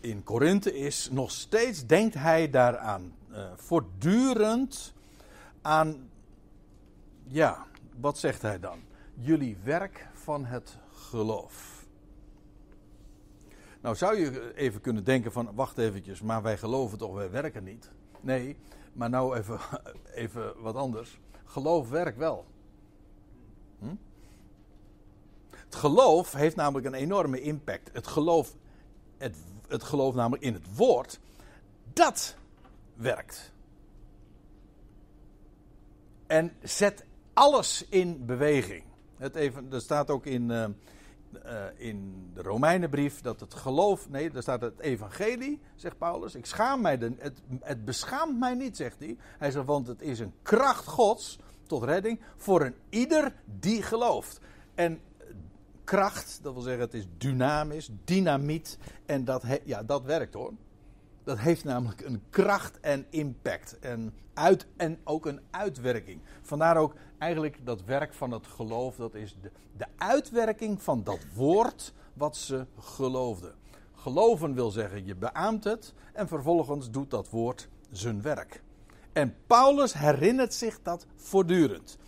[0.00, 4.94] in Korinthe is, nog steeds denkt hij daaraan uh, voortdurend
[5.62, 6.10] aan
[7.24, 7.66] Ja,
[8.00, 8.78] wat zegt hij dan?
[9.14, 11.86] Jullie werk van het geloof.
[13.80, 17.64] Nou zou je even kunnen denken van, wacht eventjes, maar wij geloven toch, wij werken
[17.64, 17.90] niet.
[18.20, 18.56] Nee,
[18.92, 19.58] maar nou even,
[20.14, 21.20] even wat anders.
[21.44, 22.46] Geloof werkt wel.
[23.78, 23.94] Hm?
[25.50, 27.90] Het geloof heeft namelijk een enorme impact.
[27.92, 28.54] Het geloof,
[29.16, 29.36] het,
[29.68, 31.20] het geloof namelijk in het woord,
[31.92, 32.36] dat
[32.94, 33.52] werkt.
[36.26, 38.84] En zet alles in beweging.
[39.16, 40.64] Het even, er staat ook in, uh,
[41.46, 44.08] uh, in de Romeinenbrief dat het geloof.
[44.08, 46.34] Nee, daar staat het evangelie, zegt Paulus.
[46.34, 49.16] Ik schaam mij, de, het, het beschaamt mij niet, zegt hij.
[49.38, 54.40] Hij zegt, want het is een kracht Gods tot redding voor een ieder die gelooft.
[54.74, 55.00] En
[55.88, 58.78] kracht, dat wil zeggen, het is dynamisch, dynamiet.
[59.06, 60.52] En dat, ja, dat werkt hoor.
[61.24, 63.78] Dat heeft namelijk een kracht en impact.
[63.78, 66.20] En, uit, en ook een uitwerking.
[66.42, 68.96] Vandaar ook eigenlijk dat werk van het geloof.
[68.96, 73.54] Dat is de, de uitwerking van dat woord wat ze geloofden.
[73.94, 75.94] Geloven wil zeggen, je beaamt het.
[76.12, 78.62] En vervolgens doet dat woord zijn werk.
[79.12, 81.98] En Paulus herinnert zich dat voortdurend.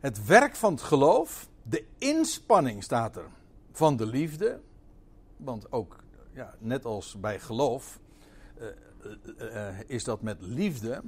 [0.00, 3.28] Het werk van het geloof, de inspanning staat er
[3.72, 4.60] van de liefde.
[5.36, 8.00] Want ook, ja, net als bij geloof,
[8.58, 8.66] uh,
[9.38, 11.02] uh, is dat met liefde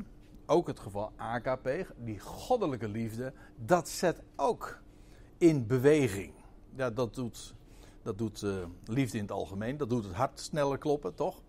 [0.47, 1.13] ook het geval.
[1.17, 4.79] AKP, die goddelijke liefde, dat zet ook
[5.39, 6.33] in beweging.
[6.77, 7.55] Ja, dat doet,
[8.03, 8.47] dat doet
[8.85, 9.77] liefde in het algemeen.
[9.77, 11.43] Dat doet het hart sneller kloppen, toch?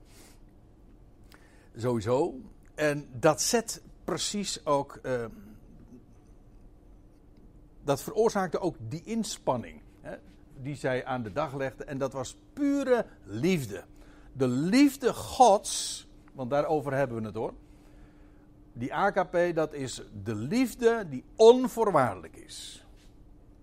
[1.76, 2.40] Sowieso.
[2.76, 5.00] En dat zet precies ook.
[7.88, 9.82] Dat veroorzaakte ook die inspanning.
[10.02, 10.16] Hè,
[10.62, 11.84] die zij aan de dag legde.
[11.84, 13.84] En dat was pure liefde
[14.38, 17.54] de liefde Gods, want daarover hebben we het hoor.
[18.74, 22.86] Die AKP, dat is de liefde die onvoorwaardelijk is.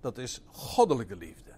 [0.00, 1.50] Dat is goddelijke liefde.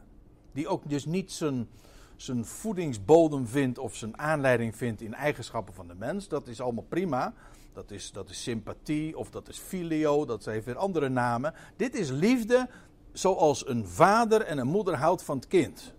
[0.52, 1.68] Die ook dus niet zijn,
[2.16, 6.28] zijn voedingsbodem vindt of zijn aanleiding vindt in eigenschappen van de mens.
[6.28, 7.34] Dat is allemaal prima.
[7.76, 11.54] Dat is, dat is sympathie of dat is filio, dat heeft weer andere namen.
[11.76, 12.68] Dit is liefde
[13.12, 15.94] zoals een vader en een moeder houdt van het kind.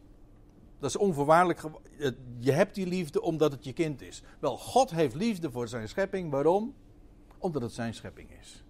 [0.79, 1.61] Dat is onvoorwaardelijk.
[2.39, 4.21] Je hebt die liefde omdat het je kind is.
[4.39, 6.31] Wel, God heeft liefde voor zijn schepping.
[6.31, 6.73] Waarom?
[7.37, 8.63] Omdat het zijn schepping is.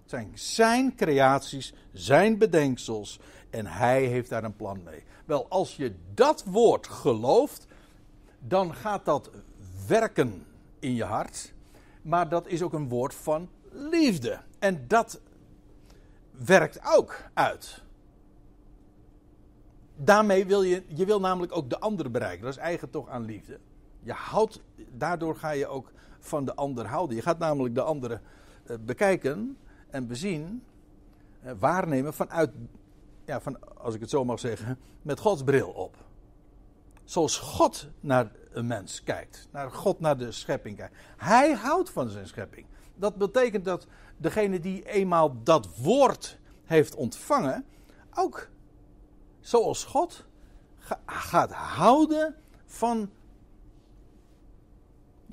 [0.00, 3.18] Het zijn zijn creaties, zijn bedenksels.
[3.50, 5.02] En hij heeft daar een plan mee.
[5.24, 7.66] Wel, als je dat woord gelooft,
[8.38, 9.30] dan gaat dat
[9.86, 10.46] werken
[10.78, 11.52] in je hart.
[12.02, 14.38] Maar dat is ook een woord van liefde.
[14.58, 15.20] En dat
[16.30, 17.82] werkt ook uit
[20.04, 22.44] daarmee wil je, je wil namelijk ook de ander bereiken.
[22.44, 23.58] Dat is eigen toch aan liefde.
[24.02, 27.16] Je houdt, daardoor ga je ook van de ander houden.
[27.16, 28.20] Je gaat namelijk de andere
[28.66, 29.56] uh, bekijken
[29.90, 30.62] en bezien,
[31.44, 32.50] uh, waarnemen vanuit,
[33.24, 35.96] ja, van, als ik het zo mag zeggen, met Gods bril op.
[37.10, 40.96] Zoals God naar een mens kijkt, naar God naar de schepping kijkt.
[41.16, 42.66] Hij houdt van zijn schepping.
[42.94, 47.64] Dat betekent dat degene die eenmaal dat woord heeft ontvangen,
[48.14, 48.48] ook
[49.40, 50.26] zoals God
[51.06, 52.34] gaat houden
[52.66, 53.10] van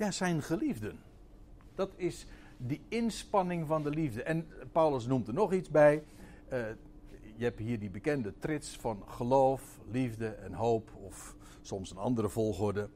[0.09, 0.99] zijn geliefden.
[1.75, 2.25] Dat is
[2.57, 4.23] die inspanning van de liefde.
[4.23, 6.03] En Paulus noemt er nog iets bij.
[6.53, 6.59] Uh,
[7.35, 11.36] je hebt hier die bekende trits van geloof, liefde en hoop, of
[11.67, 12.89] soms een andere volgorde.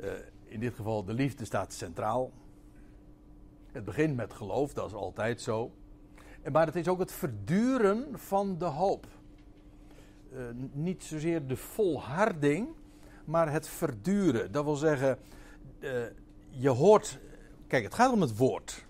[0.00, 0.10] Uh,
[0.44, 2.30] in dit geval, de liefde staat centraal.
[3.72, 5.70] Het begint met geloof, dat is altijd zo.
[6.52, 9.06] Maar het is ook het verduren van de hoop.
[10.32, 10.40] Uh,
[10.72, 12.68] niet zozeer de volharding,
[13.24, 14.52] maar het verduren.
[14.52, 15.18] Dat wil zeggen,
[15.80, 16.04] uh,
[16.48, 17.18] je hoort.
[17.66, 18.86] Kijk, het gaat om het woord.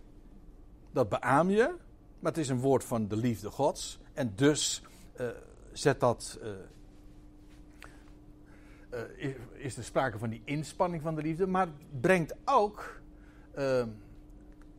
[0.93, 1.75] Dat beaam je,
[2.19, 3.99] maar het is een woord van de liefde Gods.
[4.13, 4.83] En dus
[5.73, 6.39] zet dat.
[9.53, 11.69] Is er sprake van die inspanning van de liefde, maar
[12.01, 13.01] brengt ook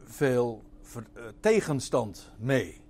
[0.04, 0.64] veel
[1.40, 2.82] tegenstand mee.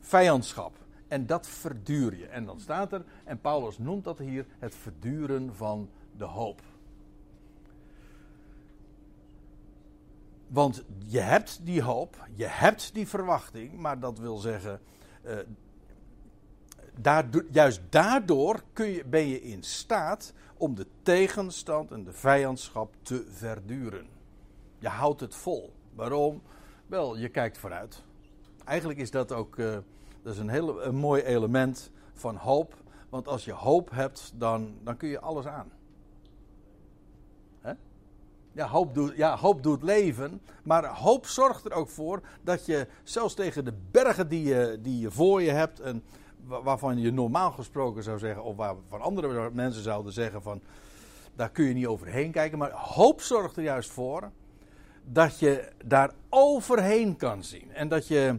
[0.00, 0.76] Vijandschap.
[1.08, 2.26] En dat verduur je.
[2.26, 6.62] En dan staat er, en Paulus noemt dat hier het verduren van de hoop.
[10.46, 14.80] Want je hebt die hoop, je hebt die verwachting, maar dat wil zeggen,
[15.26, 15.38] uh,
[17.50, 23.24] juist daardoor kun je, ben je in staat om de tegenstand en de vijandschap te
[23.28, 24.06] verduren.
[24.78, 25.72] Je houdt het vol.
[25.94, 26.42] Waarom?
[26.86, 28.02] Wel, je kijkt vooruit.
[28.64, 29.56] Eigenlijk is dat ook.
[29.56, 29.76] Uh,
[30.22, 32.74] dat is een heel een mooi element van hoop.
[33.08, 35.72] Want als je hoop hebt, dan, dan kun je alles aan.
[38.54, 40.40] Ja hoop, doet, ja, hoop doet leven.
[40.62, 44.98] Maar hoop zorgt er ook voor dat je zelfs tegen de bergen die je, die
[44.98, 45.80] je voor je hebt.
[45.80, 46.02] En
[46.46, 50.60] waarvan je normaal gesproken zou zeggen, of waarvan andere mensen zouden zeggen van.
[51.36, 52.58] Daar kun je niet overheen kijken.
[52.58, 54.30] Maar hoop zorgt er juist voor
[55.04, 57.72] dat je daar overheen kan zien.
[57.72, 58.38] En dat je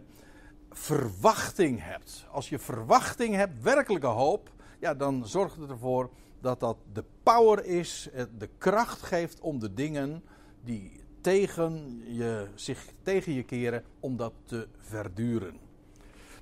[0.71, 2.25] verwachting hebt.
[2.31, 6.09] Als je verwachting hebt, werkelijke hoop, ja, dan zorgt het ervoor
[6.41, 10.23] dat dat de power is, de kracht geeft om de dingen
[10.63, 15.59] die tegen je, zich tegen je keren, om dat te verduren.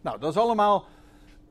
[0.02, 0.86] Nou, dat is allemaal.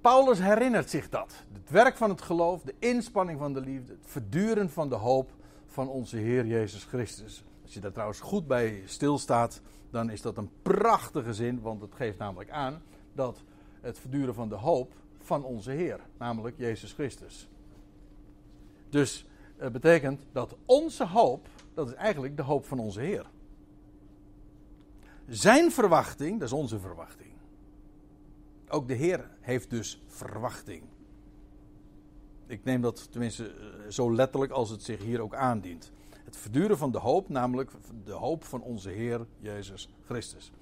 [0.03, 1.45] Paulus herinnert zich dat.
[1.53, 5.31] Het werk van het geloof, de inspanning van de liefde, het verduren van de hoop
[5.67, 7.45] van onze Heer Jezus Christus.
[7.63, 9.61] Als je daar trouwens goed bij stilstaat,
[9.91, 13.43] dan is dat een prachtige zin, want het geeft namelijk aan dat
[13.81, 17.49] het verduren van de hoop van onze Heer, namelijk Jezus Christus.
[18.89, 23.27] Dus het betekent dat onze hoop, dat is eigenlijk de hoop van onze Heer.
[25.29, 27.32] Zijn verwachting, dat is onze verwachting.
[28.75, 30.83] Ook de Heer heeft dus verwachting.
[32.47, 35.93] Ik neem dat tenminste eh, zo letterlijk als het zich hier ook aandient.
[36.25, 37.71] Het verduren van de hoop, namelijk
[38.05, 40.53] de hoop van onze Heer Jezus Christus.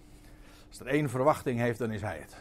[0.68, 2.36] Als er één verwachting heeft, dan is Hij het.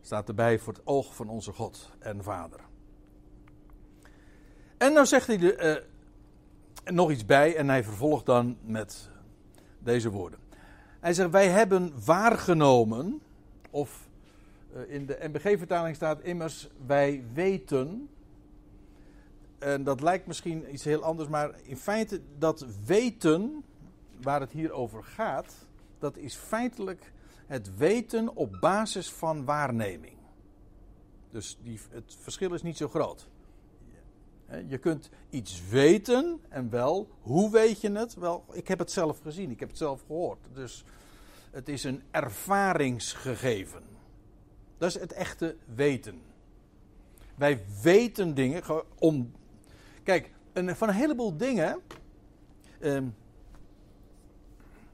[0.00, 2.60] Staat erbij voor het oog van onze God en Vader.
[4.78, 5.84] En nou zegt hij er
[6.84, 9.10] uh, nog iets bij en hij vervolgt dan met
[9.78, 10.38] deze woorden.
[11.00, 13.20] Hij zegt: Wij hebben waargenomen,
[13.70, 14.08] of
[14.86, 18.08] in de NBG-vertaling staat immers: Wij weten.
[19.58, 23.64] En dat lijkt misschien iets heel anders, maar in feite dat weten
[24.22, 25.54] waar het hier over gaat,
[25.98, 27.12] dat is feitelijk
[27.46, 30.16] het weten op basis van waarneming.
[31.30, 33.28] Dus die, het verschil is niet zo groot.
[34.68, 38.14] Je kunt iets weten en wel, hoe weet je het?
[38.14, 40.38] Wel, ik heb het zelf gezien, ik heb het zelf gehoord.
[40.52, 40.84] Dus
[41.50, 43.82] het is een ervaringsgegeven.
[44.80, 46.20] Dat is het echte weten.
[47.34, 48.62] Wij weten dingen
[48.98, 49.32] om.
[50.02, 51.80] Kijk, een, van een heleboel dingen.
[52.80, 53.04] Ehm,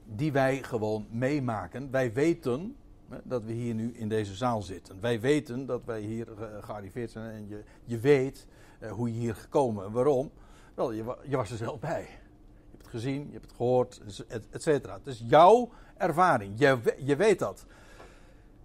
[0.05, 1.91] die wij gewoon meemaken.
[1.91, 2.75] Wij weten
[3.23, 5.01] dat we hier nu in deze zaal zitten.
[5.01, 6.27] Wij weten dat wij hier
[6.61, 7.31] gearriveerd zijn.
[7.31, 8.47] En je, je weet
[8.79, 10.31] uh, hoe je hier gekomen en waarom.
[10.73, 12.01] Wel, je, je, was er zelf bij.
[12.01, 14.93] Je hebt het gezien, je hebt het gehoord, et, cetera.
[14.93, 16.53] Het is jouw ervaring.
[16.59, 17.65] Je, je weet dat.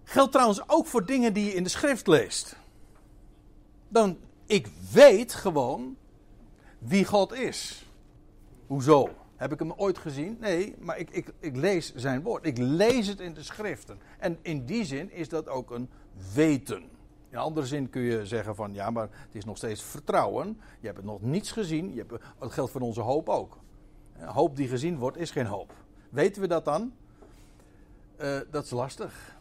[0.03, 2.55] Geldt trouwens ook voor dingen die je in de schrift leest.
[3.87, 5.95] Dan, ik weet gewoon
[6.77, 7.87] wie God is.
[8.67, 9.09] Hoezo?
[9.35, 10.37] Heb ik hem ooit gezien?
[10.39, 12.45] Nee, maar ik, ik, ik lees zijn woord.
[12.45, 13.99] Ik lees het in de schriften.
[14.19, 15.89] En in die zin is dat ook een
[16.33, 16.83] weten.
[17.29, 20.61] In andere zin kun je zeggen van ja, maar het is nog steeds vertrouwen.
[20.79, 21.93] Je hebt het nog niets gezien.
[21.93, 23.57] Je hebt, dat geldt voor onze hoop ook.
[24.17, 25.73] Hoop die gezien wordt is geen hoop.
[26.09, 26.93] Weten we dat dan?
[28.21, 29.35] Uh, dat is lastig.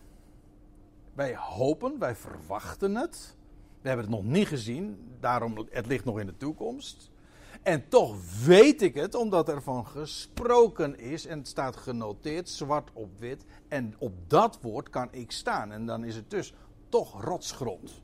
[1.15, 3.37] Wij hopen, wij verwachten het.
[3.81, 7.11] We hebben het nog niet gezien, daarom het ligt nog in de toekomst.
[7.63, 12.91] En toch weet ik het, omdat er van gesproken is en het staat genoteerd, zwart
[12.93, 13.45] op wit.
[13.69, 15.73] En op dat woord kan ik staan.
[15.73, 16.55] En dan is het dus
[16.89, 18.03] toch rotsgrond.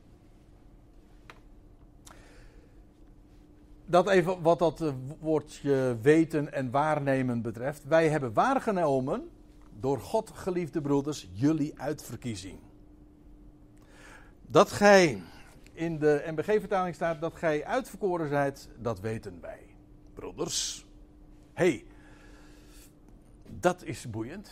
[3.87, 7.85] Dat even wat dat eh, woordje weten en waarnemen betreft.
[7.85, 9.29] Wij hebben waargenomen,
[9.81, 12.59] door God geliefde broeders, jullie uitverkiezing.
[14.51, 15.23] Dat gij,
[15.73, 19.61] in de MBG-vertaling staat, dat gij uitverkoren zijt, dat weten wij.
[20.15, 20.87] Broeders,
[21.53, 21.87] hey,
[23.47, 24.51] dat is boeiend.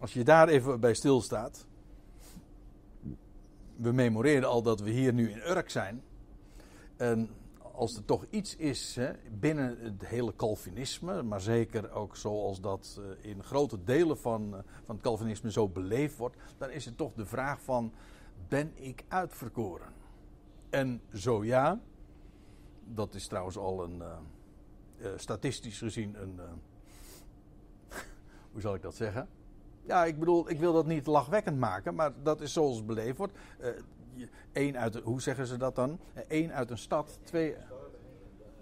[0.00, 1.66] Als je daar even bij stilstaat
[3.78, 6.02] we memoreren al dat we hier nu in Urk zijn.
[6.96, 7.30] En
[7.78, 13.00] als er toch iets is hè, binnen het hele Calvinisme, maar zeker ook zoals dat
[13.00, 16.96] eh, in grote delen van, uh, van het Calvinisme zo beleefd wordt, dan is het
[16.96, 17.92] toch de vraag van,
[18.48, 19.92] ben ik uitverkoren?
[20.70, 21.80] En zo ja,
[22.84, 24.02] dat is trouwens al een,
[24.98, 26.40] uh, statistisch gezien een,
[28.52, 29.28] hoe zal ik dat zeggen?
[29.82, 33.38] Ja, ik bedoel, ik wil dat niet lachwekkend maken, maar dat is zoals beleefd wordt.
[34.52, 35.98] Eh, uit, hoe zeggen ze dat dan?
[36.28, 37.54] Eén uit een stad, twee.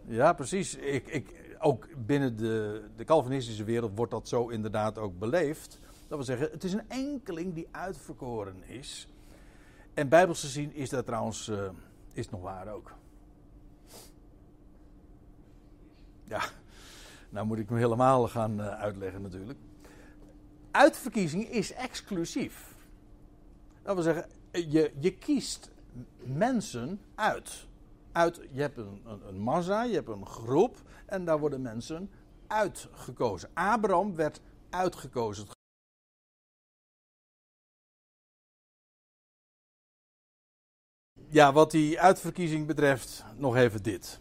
[0.04, 0.76] Ja, precies.
[0.76, 5.78] Ik, ik, ook binnen de, de Calvinistische wereld wordt dat zo inderdaad ook beleefd.
[6.08, 9.08] Dat wil zeggen, het is een enkeling die uitverkoren is.
[9.94, 11.68] En bijbels gezien is dat trouwens uh,
[12.12, 12.92] is nog waar ook.
[16.24, 16.40] Ja,
[17.28, 19.58] nou moet ik me helemaal gaan uh, uitleggen natuurlijk
[20.76, 22.74] uitverkiezing is exclusief.
[23.82, 24.26] Dat wil zeggen,
[24.56, 25.70] je, je kiest
[26.18, 27.66] mensen uit.
[28.12, 28.40] uit.
[28.50, 30.76] Je hebt een, een, een massa, je hebt een groep.
[31.06, 32.10] En daar worden mensen
[32.46, 33.50] uitgekozen.
[33.54, 34.40] Abraham werd
[34.70, 35.46] uitgekozen.
[41.28, 44.20] Ja, wat die uitverkiezing betreft, nog even dit.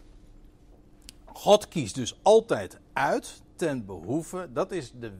[1.24, 5.12] God kiest dus altijd uit ten behoeve, dat is de,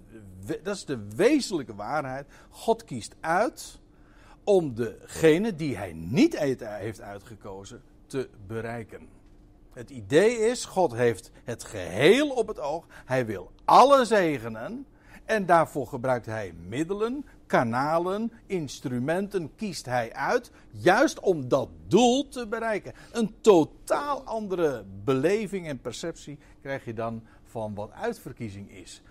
[0.63, 2.27] dat is de wezenlijke waarheid.
[2.51, 3.81] God kiest uit
[4.47, 9.09] om degene die hij niet heeft uitgekozen te bereiken.
[9.73, 12.87] Het idee is, God heeft het geheel op het oog.
[13.05, 14.87] Hij wil alle zegenen.
[15.25, 20.51] En daarvoor gebruikt hij middelen, kanalen, instrumenten, kiest hij uit.
[20.71, 22.93] Juist om dat doel te bereiken.
[23.13, 29.03] Een totaal andere beleving en perceptie krijg je dan van wat uitverkiezing is.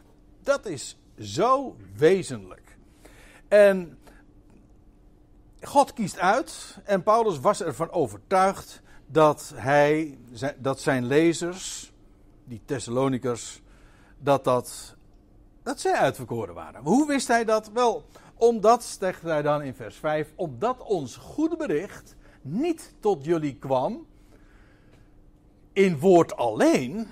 [0.41, 2.77] Dat is zo wezenlijk.
[3.47, 3.97] En
[5.65, 10.17] God kiest uit en Paulus was ervan overtuigd dat hij,
[10.57, 11.91] dat zijn lezers,
[12.43, 13.61] die Thessalonikers,
[14.17, 14.95] dat, dat,
[15.63, 16.81] dat zij uitverkoren waren.
[16.81, 17.71] Hoe wist hij dat?
[17.73, 18.05] Wel,
[18.35, 24.05] omdat, zegt hij dan in vers 5, omdat ons goede bericht niet tot jullie kwam
[25.73, 27.07] in woord alleen.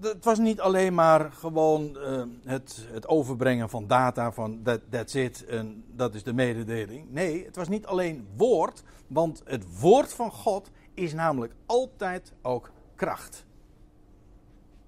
[0.00, 5.14] Het was niet alleen maar gewoon uh, het, het, overbrengen van data van that, that's
[5.14, 7.10] it en dat is de mededeling.
[7.10, 12.70] Nee, het was niet alleen woord, want het woord van God is namelijk altijd ook
[12.94, 13.46] kracht.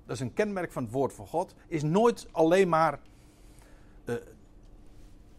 [0.06, 1.54] Dat is een kenmerk van het woord van God.
[1.68, 3.00] Is nooit alleen maar
[4.04, 4.14] uh,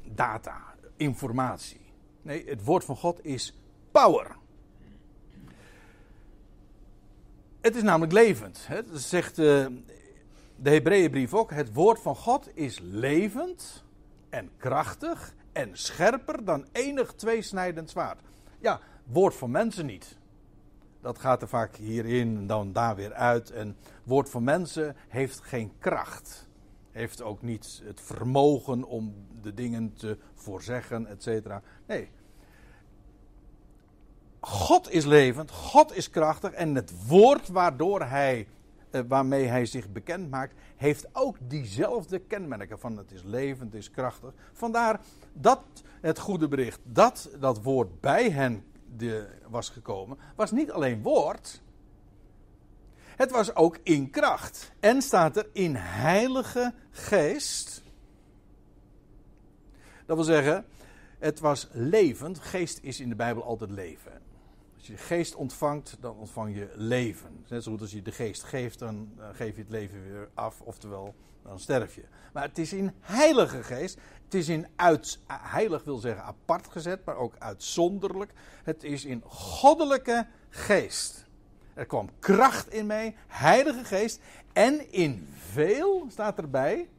[0.03, 0.61] data,
[0.95, 1.81] informatie.
[2.21, 3.57] Nee, het woord van God is
[3.91, 4.35] power.
[7.61, 8.67] Het is namelijk levend.
[8.67, 8.83] Hè?
[8.83, 9.65] Dat zegt uh,
[10.55, 11.51] de Hebreeënbrief ook.
[11.51, 13.83] Het woord van God is levend
[14.29, 18.21] en krachtig en scherper dan enig tweesnijdend zwaard.
[18.59, 20.17] Ja, woord van mensen niet.
[21.01, 23.51] Dat gaat er vaak hierin en dan daar weer uit.
[23.51, 26.47] En woord van mensen heeft geen kracht.
[26.91, 31.61] Heeft ook niet het vermogen om de dingen te voorzeggen, et cetera.
[31.85, 32.09] Nee.
[34.47, 38.47] God is levend, God is krachtig en het woord waardoor hij,
[38.89, 43.81] eh, waarmee hij zich bekend maakt, heeft ook diezelfde kenmerken van het is levend, het
[43.81, 44.33] is krachtig.
[44.53, 44.99] Vandaar
[45.33, 45.61] dat
[46.01, 48.65] het goede bericht, dat dat woord bij hen
[48.97, 51.61] de, was gekomen, was niet alleen woord.
[53.15, 54.71] Het was ook in kracht.
[54.79, 57.83] En staat er in heilige geest.
[60.05, 60.65] Dat wil zeggen,
[61.19, 62.39] het was levend.
[62.39, 64.25] Geest is in de Bijbel altijd leven.
[64.87, 67.45] Je geest ontvangt, dan ontvang je leven.
[67.47, 70.61] Net zo goed als je de geest geeft, dan geef je het leven weer af.
[70.61, 72.03] Oftewel, dan sterf je.
[72.33, 73.99] Maar het is in heilige geest.
[74.23, 78.33] Het is in uit, heilig wil zeggen apart gezet, maar ook uitzonderlijk.
[78.63, 81.25] Het is in goddelijke geest.
[81.73, 84.19] Er kwam kracht in mij, heilige geest.
[84.53, 86.89] En in veel, staat erbij,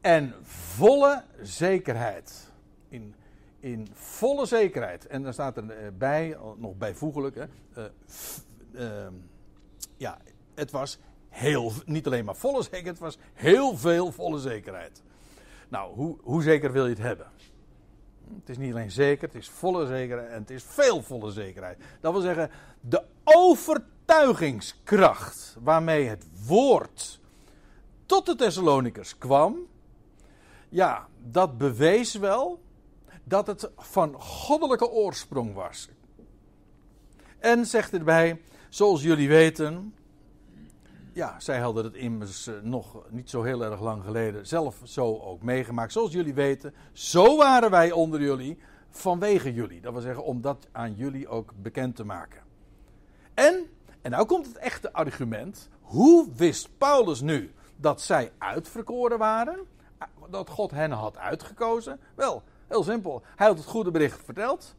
[0.00, 2.50] en volle zekerheid.
[2.88, 3.14] In,
[3.60, 5.06] in volle zekerheid.
[5.06, 7.44] En dan staat erbij, nog bijvoeglijk, hè,
[7.76, 7.84] uh,
[8.72, 9.06] uh,
[9.96, 10.18] ja,
[10.54, 10.98] het was
[11.28, 15.02] heel, niet alleen maar volle zekerheid, het was heel veel volle zekerheid.
[15.68, 17.26] Nou, hoe, hoe zeker wil je het hebben?
[18.38, 21.78] Het is niet alleen zeker, het is volle zekerheid en het is veel volle zekerheid.
[22.00, 22.50] Dat wil zeggen,
[22.80, 27.20] de overtuigingskracht waarmee het woord
[28.06, 29.56] tot de Thessalonikers kwam,
[30.68, 32.60] ja, dat bewees wel
[33.30, 35.88] dat het van goddelijke oorsprong was.
[37.38, 39.94] En zegt erbij, zoals jullie weten,
[41.12, 45.18] ja, zij hadden het immers eh, nog niet zo heel erg lang geleden zelf zo
[45.18, 45.92] ook meegemaakt.
[45.92, 48.58] Zoals jullie weten, zo waren wij onder jullie
[48.90, 49.80] vanwege jullie.
[49.80, 52.42] Dat wil zeggen, om dat aan jullie ook bekend te maken.
[53.34, 53.66] En,
[54.02, 55.68] en nou komt het echte argument.
[55.80, 59.58] Hoe wist Paulus nu dat zij uitverkoren waren?
[60.30, 62.00] Dat God hen had uitgekozen?
[62.14, 63.22] Wel, heel simpel.
[63.36, 64.74] Hij had het goede bericht verteld.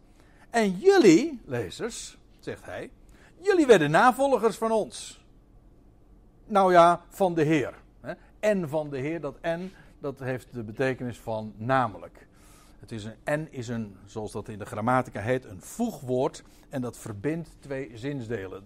[0.50, 2.92] En jullie, lezers, zegt hij,
[3.38, 5.26] jullie werden navolgers van ons.
[6.46, 7.74] Nou ja, van de Heer.
[8.40, 12.28] En van de Heer, dat en, dat heeft de betekenis van namelijk.
[12.80, 16.44] Het is een en is een, zoals dat in de grammatica heet, een voegwoord.
[16.70, 18.64] En dat verbindt twee zinsdelen.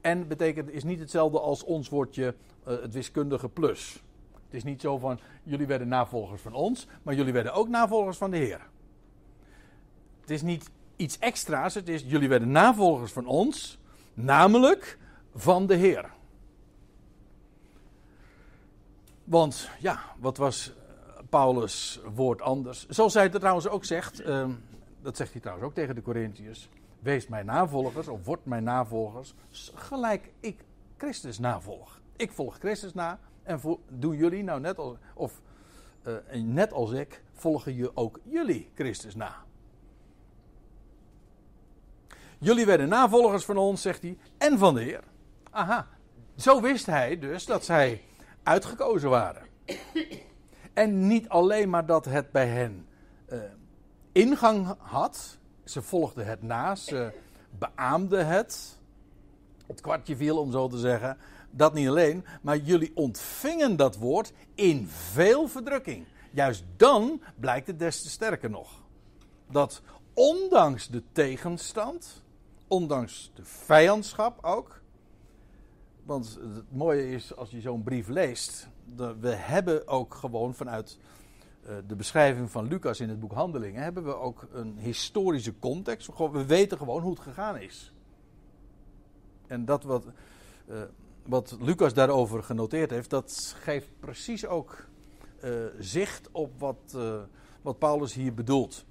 [0.00, 2.34] En betekent, is niet hetzelfde als ons woordje
[2.68, 4.02] uh, het wiskundige plus.
[4.52, 8.16] Het is niet zo van, jullie werden navolgers van ons, maar jullie werden ook navolgers
[8.16, 8.60] van de Heer.
[10.20, 13.78] Het is niet iets extra's, het is, jullie werden navolgers van ons,
[14.14, 14.98] namelijk
[15.34, 16.10] van de Heer.
[19.24, 20.72] Want ja, wat was
[21.28, 22.88] Paulus' woord anders?
[22.88, 24.48] Zoals hij het trouwens ook zegt, uh,
[25.02, 26.68] dat zegt hij trouwens ook tegen de Corinthiërs.
[26.98, 29.34] wees mijn navolgers of word mijn navolgers,
[29.74, 30.64] gelijk ik
[30.96, 32.00] Christus navolg.
[32.16, 35.40] Ik volg Christus na en doen jullie nou net als, of
[36.06, 39.44] uh, net als ik, volgen je ook jullie Christus na.
[42.38, 45.02] Jullie werden navolgers van ons, zegt hij, en van de Heer.
[45.50, 45.88] Aha,
[46.36, 48.02] zo wist hij dus dat zij
[48.42, 49.46] uitgekozen waren.
[50.72, 52.86] En niet alleen maar dat het bij hen
[53.32, 53.38] uh,
[54.12, 57.12] ingang had, ze volgden het na, ze
[57.58, 58.78] beaamden het.
[59.66, 61.18] Het kwartje viel, om zo te zeggen.
[61.54, 66.06] Dat niet alleen, maar jullie ontvingen dat woord in veel verdrukking.
[66.30, 68.82] Juist dan blijkt het des te sterker nog.
[69.50, 69.82] Dat
[70.14, 72.22] ondanks de tegenstand,
[72.68, 74.80] ondanks de vijandschap ook.
[76.02, 78.68] Want het mooie is als je zo'n brief leest.
[79.20, 80.98] We hebben ook gewoon vanuit
[81.62, 83.82] eh, de beschrijving van Lucas in het boek Handelingen.
[83.82, 86.08] hebben we ook een historische context.
[86.16, 87.92] We weten gewoon hoe het gegaan is.
[89.46, 90.04] En dat wat,
[90.68, 90.82] uh,
[91.22, 94.86] wat Lucas daarover genoteerd heeft, dat geeft precies ook
[95.44, 96.96] uh, zicht op wat,
[97.62, 98.84] wat Paulus hier bedoelt.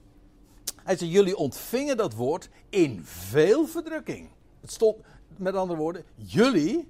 [0.84, 4.30] Hij zei: Jullie ontvingen dat woord in veel verdrukking.
[4.62, 4.98] Het stond,
[5.38, 6.88] met andere woorden, jullie,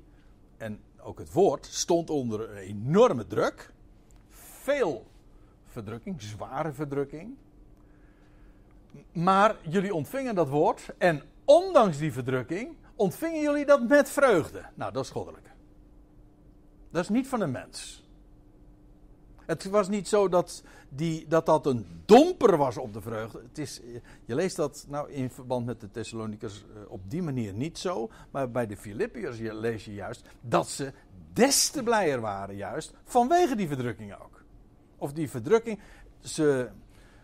[0.57, 3.73] en ook het woord, stond onder enorme druk.
[4.29, 5.05] Veel
[5.65, 7.35] verdrukking, zware verdrukking.
[9.11, 14.65] Maar jullie ontvingen dat woord en ondanks die verdrukking ontvingen jullie dat met vreugde.
[14.75, 15.51] Nou, dat is goddelijk.
[16.91, 18.05] Dat is niet van een mens.
[19.45, 23.41] Het was niet zo dat, die, dat dat een domper was op de vreugde.
[23.41, 23.81] Het is,
[24.25, 28.09] je leest dat nou in verband met de Thessalonikers eh, op die manier niet zo.
[28.31, 30.93] Maar bij de Filippiërs lees je juist dat ze
[31.33, 34.43] des te blijer waren juist vanwege die verdrukking ook.
[34.97, 35.79] Of die verdrukking,
[36.19, 36.69] ze,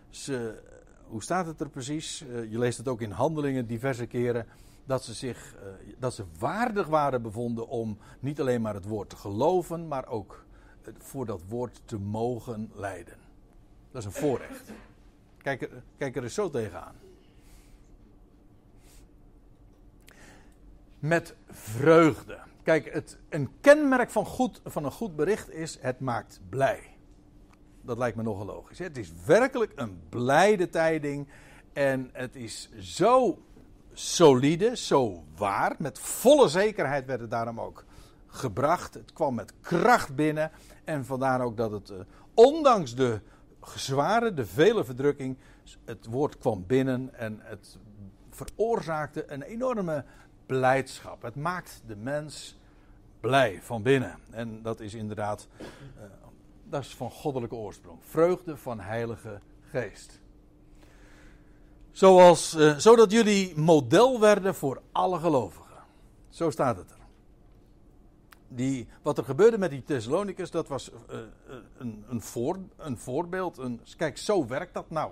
[0.10, 0.62] ze,
[1.08, 2.22] hoe staat het er precies?
[2.22, 4.46] Eh, je leest het ook in handelingen diverse keren.
[4.88, 9.10] Dat ze zich, eh, dat ze waardig waren bevonden om niet alleen maar het woord
[9.10, 10.46] te geloven, maar ook
[10.98, 13.18] voor dat woord te mogen leiden.
[13.92, 14.72] Dat is een voorrecht.
[15.38, 16.96] Kijk er, kijk er eens zo tegenaan.
[21.00, 22.40] Met vreugde.
[22.64, 26.96] Kijk, het, een kenmerk van, goed, van een goed bericht is: het maakt blij.
[27.82, 28.80] Dat lijkt me nogal logisch.
[28.80, 31.28] Het is werkelijk een blijde tijding.
[31.74, 33.40] En het is zo
[34.00, 35.76] solide, zo waar.
[35.78, 37.86] Met volle zekerheid werd het daarom ook
[38.28, 38.94] gebracht.
[38.94, 40.52] Het kwam met kracht binnen.
[40.84, 41.98] En vandaar ook dat het, uh,
[42.34, 43.20] ondanks de
[43.76, 45.38] zware, de vele verdrukking,
[45.86, 47.78] het woord kwam binnen en het
[48.30, 50.06] veroorzaakte een enorme
[50.46, 51.22] blijdschap.
[51.22, 52.60] Het maakt de mens
[53.20, 54.20] blij van binnen.
[54.30, 55.66] En dat is inderdaad, uh,
[56.64, 58.00] dat is van goddelijke oorsprong.
[58.02, 60.20] Vreugde van heilige geest.
[61.98, 65.76] Zoals, uh, zodat jullie model werden voor alle gelovigen.
[66.30, 66.98] Zo staat het er
[68.48, 71.20] die, wat er gebeurde met die Thessalonicus, dat was uh,
[71.78, 72.22] een, een,
[72.78, 73.58] een voorbeeld.
[73.58, 75.12] Een, kijk, zo werkt dat nou.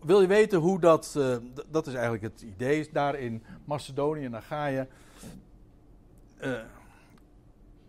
[0.00, 1.18] Wil je weten hoe dat,
[1.70, 4.86] dat is eigenlijk het idee, daar in Macedonië en Achaia.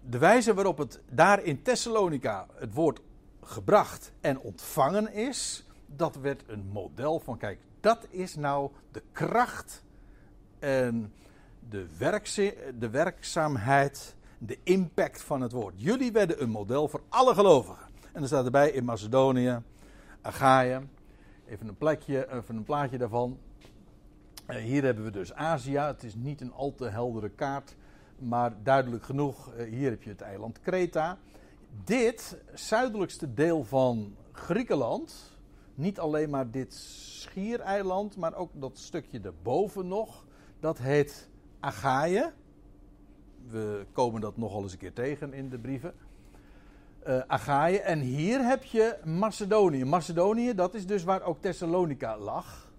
[0.01, 3.01] de wijze waarop het daar in Thessalonica het woord
[3.41, 5.65] gebracht en ontvangen is,
[5.95, 9.83] dat werd een model van, kijk, dat is nou de kracht
[10.59, 11.13] en
[11.69, 11.87] de,
[12.79, 15.73] de werkzaamheid, de impact van het woord.
[15.77, 17.85] Jullie werden een model voor alle gelovigen.
[18.01, 19.61] En dan staat erbij in Macedonië,
[20.21, 20.81] Achaia.
[21.47, 23.37] Even een, plekje, even een plaatje daarvan.
[24.49, 25.77] Uh, hier hebben we dus Azië.
[25.77, 27.75] Het is niet een al te heldere kaart,
[28.17, 29.53] maar duidelijk genoeg.
[29.53, 31.17] Uh, hier heb je het eiland Kreta.
[31.83, 35.37] Dit zuidelijkste deel van Griekenland,
[35.75, 40.25] niet alleen maar dit schiereiland, maar ook dat stukje erboven nog,
[40.59, 42.31] dat heet Achaïe.
[43.47, 45.93] We komen dat nogal eens een keer tegen in de brieven.
[47.07, 47.79] Uh, Achaïe.
[47.79, 49.85] En hier heb je Macedonië.
[49.85, 52.71] Macedonië, dat is dus waar ook Thessalonica lag.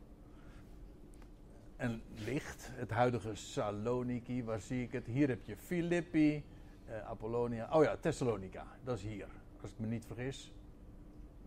[1.76, 2.70] En ligt.
[2.72, 5.06] Het huidige Saloniki, waar zie ik het?
[5.06, 6.44] Hier heb je Filippi,
[6.88, 7.68] uh, Apollonia.
[7.72, 8.66] Oh ja, Thessalonica.
[8.84, 9.28] Dat is hier.
[9.62, 10.52] Als ik me niet vergis.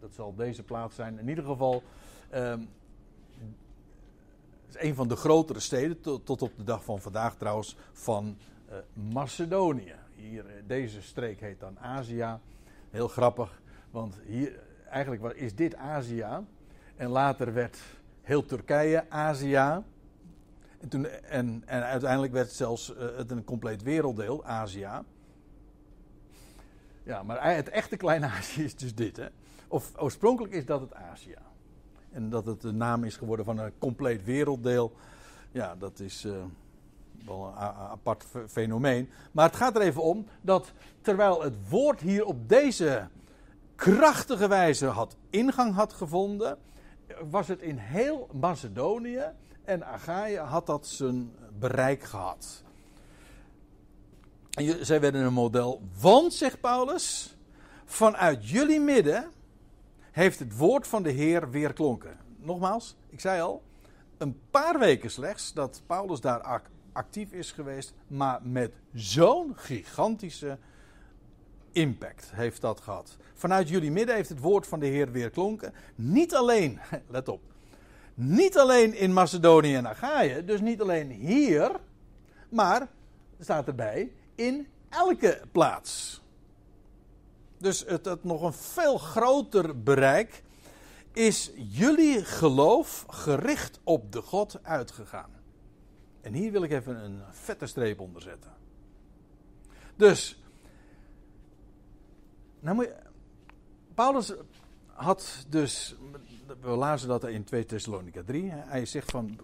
[0.05, 1.19] Dat zal deze plaats zijn.
[1.19, 1.83] In ieder geval.
[2.35, 2.69] Um,
[4.67, 8.37] is een van de grotere steden, tot, tot, op de dag van vandaag trouwens, van
[8.69, 8.75] uh,
[9.13, 9.95] Macedonië.
[10.15, 12.37] Hier, eh, deze streek heet dan Azië.
[12.89, 16.27] Heel grappig, want hier, eigenlijk is dit Azië.
[16.95, 17.77] En later werd
[18.21, 19.83] heel Turkije Azië.
[20.79, 24.89] En, toen, en, en uiteindelijk werd het zelfs uh, het een compleet werelddeel, Azië.
[27.03, 29.17] Ja, maar het echte kleine Azië is dus dit.
[29.17, 29.27] Hè?
[29.68, 31.38] Of oorspronkelijk is dat het Azië.
[32.11, 34.95] En dat het de naam is geworden van een compleet werelddeel.
[35.51, 36.34] Ja, dat is uh,
[37.26, 39.09] wel een apart fenomeen.
[39.32, 43.07] Maar het gaat er even om dat terwijl het woord hier op deze
[43.76, 46.57] krachtige wijze had ingang had gevonden,
[47.30, 49.24] was het in heel Macedonië
[49.63, 52.63] en Achaïe had dat zijn bereik gehad.
[54.82, 57.36] Zij werden een model, want, zegt Paulus,
[57.86, 59.32] vanuit jullie midden
[60.16, 62.18] heeft het woord van de Heer weer klonken.
[62.38, 63.63] Nogmaals, ik zei al,
[64.18, 66.61] een paar weken slechts dat Paulus daar
[66.91, 70.57] actief is geweest, maar met zo'n gigantische
[71.72, 73.18] impact heeft dat gehad.
[73.34, 75.74] Vanuit jullie midden heeft het woord van de Heer weer klonken.
[75.95, 77.41] Niet alleen, let op,
[78.13, 81.72] niet alleen in Macedonië en Achaïe, dus niet alleen hier,
[82.49, 82.88] maar,
[83.39, 86.24] staat erbij, in elke plaats.
[87.57, 90.43] Dus het, het nog een veel groter bereik
[91.13, 95.29] is jullie geloof gericht op de God uitgegaan.
[96.21, 98.51] En hier wil ik even een vette streep onder zetten.
[99.95, 100.43] Dus,
[102.59, 102.89] nou moet
[103.93, 104.33] Paulus
[104.85, 105.95] had dus,
[106.61, 108.49] we lazen dat in 2 Thessalonica 3.
[108.51, 109.39] Hij zegt van,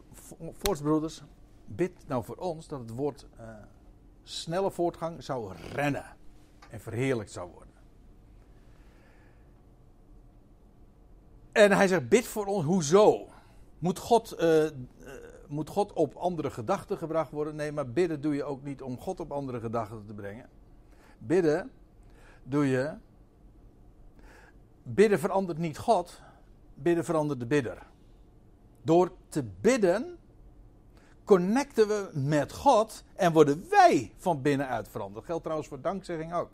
[0.52, 1.22] voortsbroeders,
[1.66, 3.48] bid nou voor ons dat het woord uh,
[4.24, 6.06] snelle voortgang zou rennen
[6.70, 7.61] en verheerlijkt zou worden.
[11.52, 13.28] En hij zegt, bid voor ons, hoezo?
[13.80, 14.70] Moet God, uh,
[15.48, 17.56] moet God op andere gedachten gebracht worden?
[17.56, 20.50] Nee, maar bidden doe je ook niet om God op andere gedachten te brengen.
[21.18, 21.72] Bidden
[22.44, 22.94] doe je.
[24.84, 26.22] Bidden verandert niet God,
[26.74, 27.78] bidden verandert de bidder.
[28.82, 30.18] Door te bidden
[31.24, 35.16] connecten we met God en worden wij van binnenuit veranderd.
[35.16, 36.50] Dat geldt trouwens voor dankzegging ook.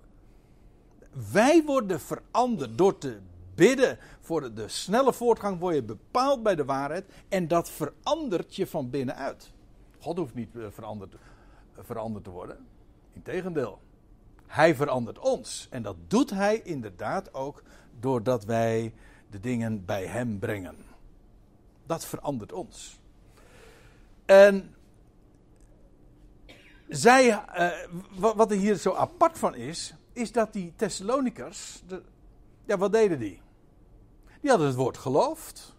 [1.32, 3.20] Wij worden veranderd door te
[3.58, 8.68] bidden voor de snelle voortgang word je bepaald bij de waarheid en dat verandert je
[8.68, 9.52] van binnenuit.
[10.00, 12.58] God hoeft niet eh, veranderd, eh, veranderd te worden.
[13.14, 13.80] Integendeel.
[14.46, 15.68] Hij verandert ons.
[15.70, 17.64] En dat doet hij inderdaad ook
[18.00, 18.94] doordat wij
[19.30, 20.76] de dingen bij hem brengen.
[21.86, 23.00] Dat verandert ons.
[24.26, 24.76] En
[26.88, 27.38] uh,
[28.16, 31.84] wat er hier zo apart van is, is dat die Thessalonikers,
[32.66, 33.42] ja, wat deden die?
[34.42, 35.76] Die hadden het woord geloofd.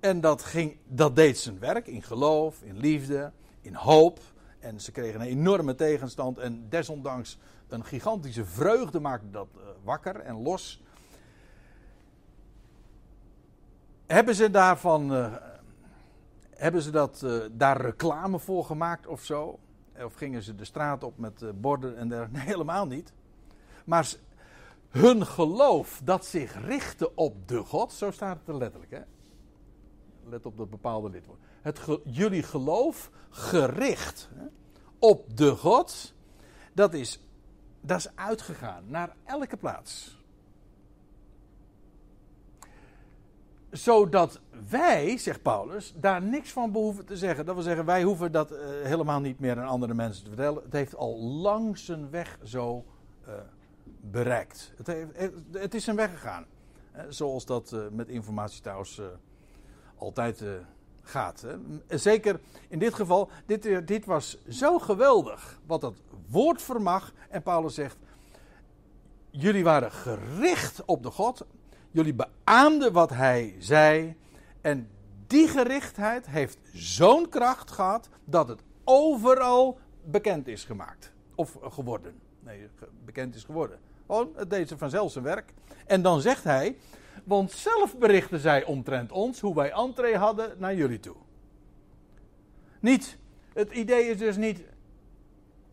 [0.00, 4.20] En dat, ging, dat deed zijn werk in geloof, in liefde, in hoop.
[4.58, 6.38] En ze kregen een enorme tegenstand.
[6.38, 7.38] En desondanks
[7.68, 10.82] een gigantische vreugde maakte dat uh, wakker en los.
[14.06, 15.12] Hebben ze daarvan.
[15.12, 15.34] Uh,
[16.50, 19.58] hebben ze dat, uh, daar reclame voor gemaakt of zo?
[20.04, 22.36] Of gingen ze de straat op met borden en dergelijke?
[22.36, 23.12] Nee, helemaal niet.
[23.84, 24.14] Maar
[24.88, 28.92] hun geloof dat zich richtte op de God, zo staat het er letterlijk.
[28.92, 29.00] Hè?
[30.24, 31.40] Let op dat bepaalde lidwoord.
[31.62, 34.44] Het jullie geloof gericht hè,
[34.98, 36.14] op de God,
[36.72, 37.20] dat is,
[37.80, 40.16] dat is uitgegaan naar elke plaats.
[43.70, 47.46] Zodat wij, zegt Paulus, daar niks van behoeven te zeggen.
[47.46, 50.62] Dat wil zeggen, wij hoeven dat uh, helemaal niet meer aan andere mensen te vertellen.
[50.62, 52.84] Het heeft al lang zijn weg zo
[53.28, 53.34] uh,
[54.00, 54.72] bereikt.
[54.76, 56.46] Het, heeft, het is zijn weg gegaan.
[57.08, 59.06] Zoals dat eh, met informatie trouwens eh,
[59.96, 60.50] altijd eh,
[61.02, 61.46] gaat.
[61.88, 65.94] Zeker in dit geval, dit, dit was zo geweldig wat dat
[66.30, 67.12] woord vermag.
[67.28, 67.96] En Paulus zegt,
[69.30, 71.46] jullie waren gericht op de God.
[71.90, 74.16] Jullie beaamden wat hij zei.
[74.60, 74.88] En
[75.26, 81.12] die gerichtheid heeft zo'n kracht gehad dat het overal bekend is gemaakt.
[81.34, 82.14] Of geworden.
[82.40, 82.68] Nee,
[83.04, 83.78] bekend is geworden.
[84.08, 85.52] Gewoon, het deed ze vanzelf zijn werk.
[85.86, 86.76] En dan zegt hij,
[87.24, 91.16] want zelf berichten zij omtrent ons hoe wij entree hadden naar jullie toe.
[92.80, 93.16] Niet,
[93.52, 94.62] het idee is dus niet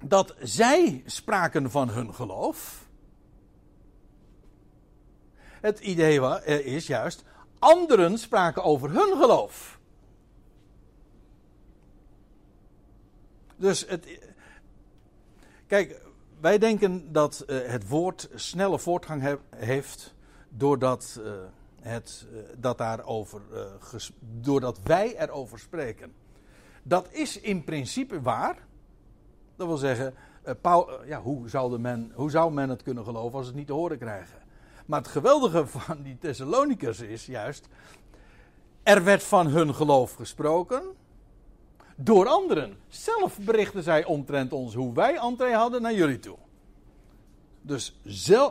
[0.04, 2.88] dat zij spraken van hun geloof.
[5.62, 7.24] Het idee is juist,
[7.60, 9.80] anderen spraken over hun geloof.
[13.56, 14.20] Dus het.
[15.68, 16.05] Kijk,
[16.40, 20.16] wij denken dat uh, het woord snelle voortgang heeft
[20.50, 21.32] doordat, uh,
[21.82, 22.28] het,
[23.54, 26.14] uh, doordat wij erover spreken.
[26.84, 28.58] Dat is in principe waar.
[29.56, 30.14] Dat wil zeggen,
[31.06, 33.98] ja, hoe, zou men, hoe zou men het kunnen geloven als het niet te horen
[33.98, 34.38] krijgen?
[34.86, 37.68] Maar het geweldige van die Thessalonicers is juist,
[38.84, 40.84] er werd van hun geloof gesproken
[41.96, 42.78] door anderen.
[42.88, 46.38] Zelf berichten zij omtrent ons hoe wij entree hadden naar jullie toe.
[47.62, 47.96] Dus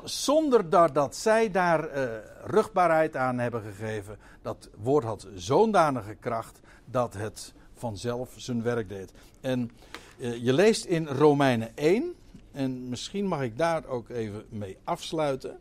[0.04, 2.04] zonder dat, dat zij daar uh,
[2.44, 8.88] rugbaarheid aan hebben gegeven, dat woord had zo'n danige kracht dat het vanzelf zijn werk
[8.88, 9.12] deed.
[9.40, 9.70] En
[10.18, 12.14] uh, je leest in Romeinen 1,
[12.52, 15.58] en misschien mag ik daar ook even mee afsluiten.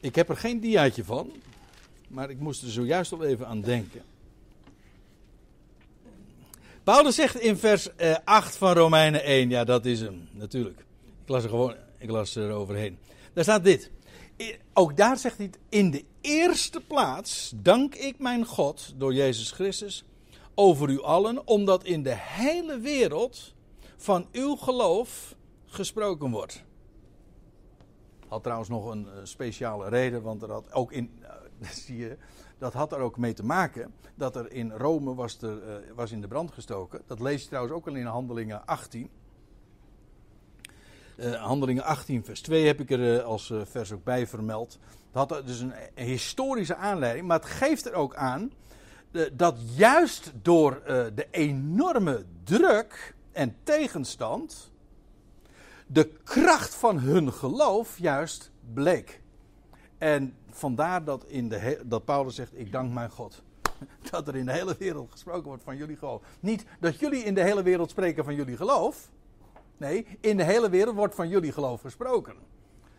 [0.00, 1.32] Ik heb er geen diaatje van,
[2.12, 4.02] maar ik moest er zojuist al even aan denken.
[6.84, 10.78] Paulus zegt in vers eh, 8 van Romeinen 1, ja dat is hem, natuurlijk.
[11.22, 12.98] Ik las er gewoon, ik las er overheen.
[13.32, 13.90] Daar staat dit.
[14.72, 20.04] Ook daar zegt hij, in de eerste plaats dank ik mijn God door Jezus Christus
[20.54, 23.54] over u allen, omdat in de hele wereld
[23.96, 25.34] van uw geloof
[25.66, 26.64] gesproken wordt.
[28.28, 31.10] Had trouwens nog een eh, speciale reden, want er had ook in,
[32.58, 36.12] dat had er ook mee te maken dat er in Rome was, er, uh, was
[36.12, 37.02] in de brand gestoken.
[37.06, 39.10] Dat lees je trouwens ook al in Handelingen 18.
[41.16, 44.78] Uh, Handelingen 18, vers 2 heb ik er uh, als vers ook bij vermeld.
[45.10, 48.52] Dat had dus een, een, historische aanleiding, maar het geeft er ook aan
[49.32, 50.82] dat juist door
[51.14, 54.72] de enorme druk en tegenstand
[55.92, 59.20] de kracht van hun geloof juist bleek.
[59.98, 63.42] En vandaar dat, in de, dat Paulus zegt: Ik dank mijn God.
[64.10, 66.22] Dat er in de hele wereld gesproken wordt van jullie geloof.
[66.40, 69.10] Niet dat jullie in de hele wereld spreken van jullie geloof.
[69.76, 72.34] Nee, in de hele wereld wordt van jullie geloof gesproken.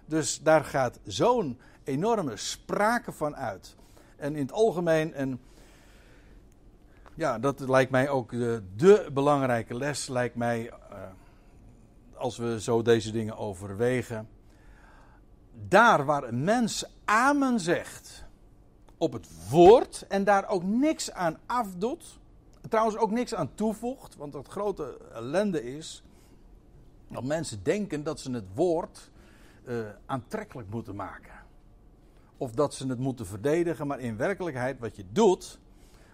[0.06, 3.76] Dus daar gaat zo'n enorme sprake van uit.
[4.16, 5.42] En in het algemeen, en
[7.14, 10.98] ja, dat lijkt mij ook de, belangrijke les, lijkt mij, uh,
[12.14, 14.28] als we zo deze dingen overwegen
[15.68, 18.26] daar waar een mens amen zegt
[18.98, 22.20] op het woord en daar ook niks aan afdoet,
[22.70, 26.04] trouwens ook niks aan toevoegt, want het grote ellende is
[27.08, 29.12] dat mensen denken dat ze het woord
[29.66, 31.34] uh, aantrekkelijk moeten maken.
[32.38, 35.60] Of dat ze het moeten verdedigen, maar in werkelijkheid wat je doet,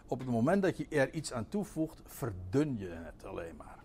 [0.08, 3.78] op het moment dat je er iets aan toevoegt, verdun je het alleen maar.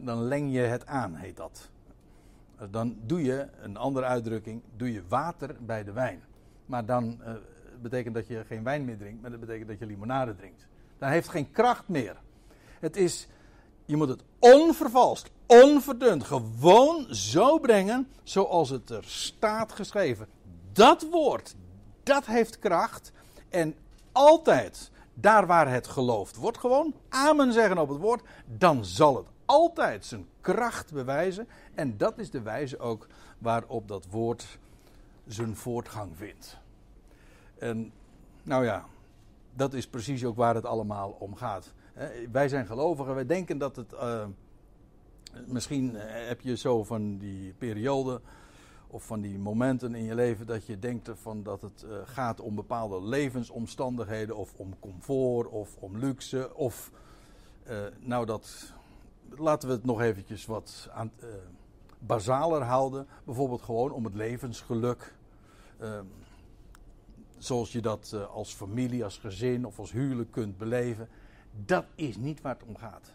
[0.00, 1.70] Dan leng je het aan, heet dat
[2.70, 6.22] dan doe je, een andere uitdrukking, doe je water bij de wijn.
[6.66, 7.32] Maar dan uh,
[7.82, 10.66] betekent dat je geen wijn meer drinkt, maar dat betekent dat je limonade drinkt.
[10.98, 12.16] Dan heeft geen kracht meer.
[12.80, 13.28] Het is,
[13.84, 20.26] je moet het onvervalst, onverdund, gewoon zo brengen zoals het er staat geschreven.
[20.72, 21.54] Dat woord,
[22.02, 23.12] dat heeft kracht.
[23.48, 23.74] En
[24.12, 29.26] altijd, daar waar het geloofd wordt, gewoon amen zeggen op het woord, dan zal het
[29.46, 31.48] altijd zijn kracht bewijzen.
[31.74, 33.06] En dat is de wijze ook
[33.38, 34.58] waarop dat woord
[35.26, 36.58] zijn voortgang vindt.
[37.58, 37.92] En
[38.42, 38.84] nou ja,
[39.54, 41.72] dat is precies ook waar het allemaal om gaat.
[42.32, 43.92] Wij zijn gelovigen, wij denken dat het.
[43.92, 44.24] Uh,
[45.46, 48.20] misschien heb je zo van die periode
[48.86, 52.40] of van die momenten in je leven dat je denkt van dat het uh, gaat
[52.40, 56.90] om bepaalde levensomstandigheden of om comfort of om luxe of
[58.00, 58.74] nou dat
[59.30, 61.28] laten we het nog eventjes wat aan, uh,
[61.98, 63.06] basaler houden.
[63.24, 65.14] Bijvoorbeeld gewoon om het levensgeluk.
[65.80, 66.00] Uh,
[67.38, 71.08] zoals je dat uh, als familie, als gezin of als huwelijk kunt beleven.
[71.64, 73.12] Dat is niet waar het om gaat.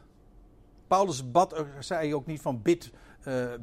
[0.88, 2.91] Paulus bad, zei ook niet van bid,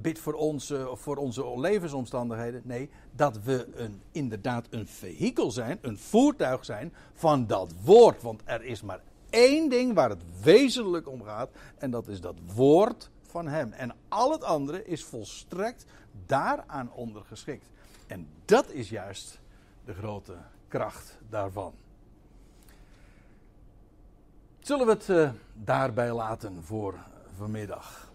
[0.02, 2.62] bid voor, ons, voor onze levensomstandigheden.
[2.64, 8.22] Nee, dat we een, inderdaad een vehikel zijn, een voertuig zijn van dat woord.
[8.22, 11.50] Want er is maar één ding waar het wezenlijk om gaat.
[11.78, 13.72] En dat is dat woord van Hem.
[13.72, 15.84] En al het andere is volstrekt
[16.26, 17.66] daaraan ondergeschikt.
[18.06, 19.40] En dat is juist
[19.84, 20.36] de grote
[20.68, 21.72] kracht daarvan.
[24.58, 26.94] Zullen we het uh, daarbij laten voor
[27.36, 28.07] vanmiddag?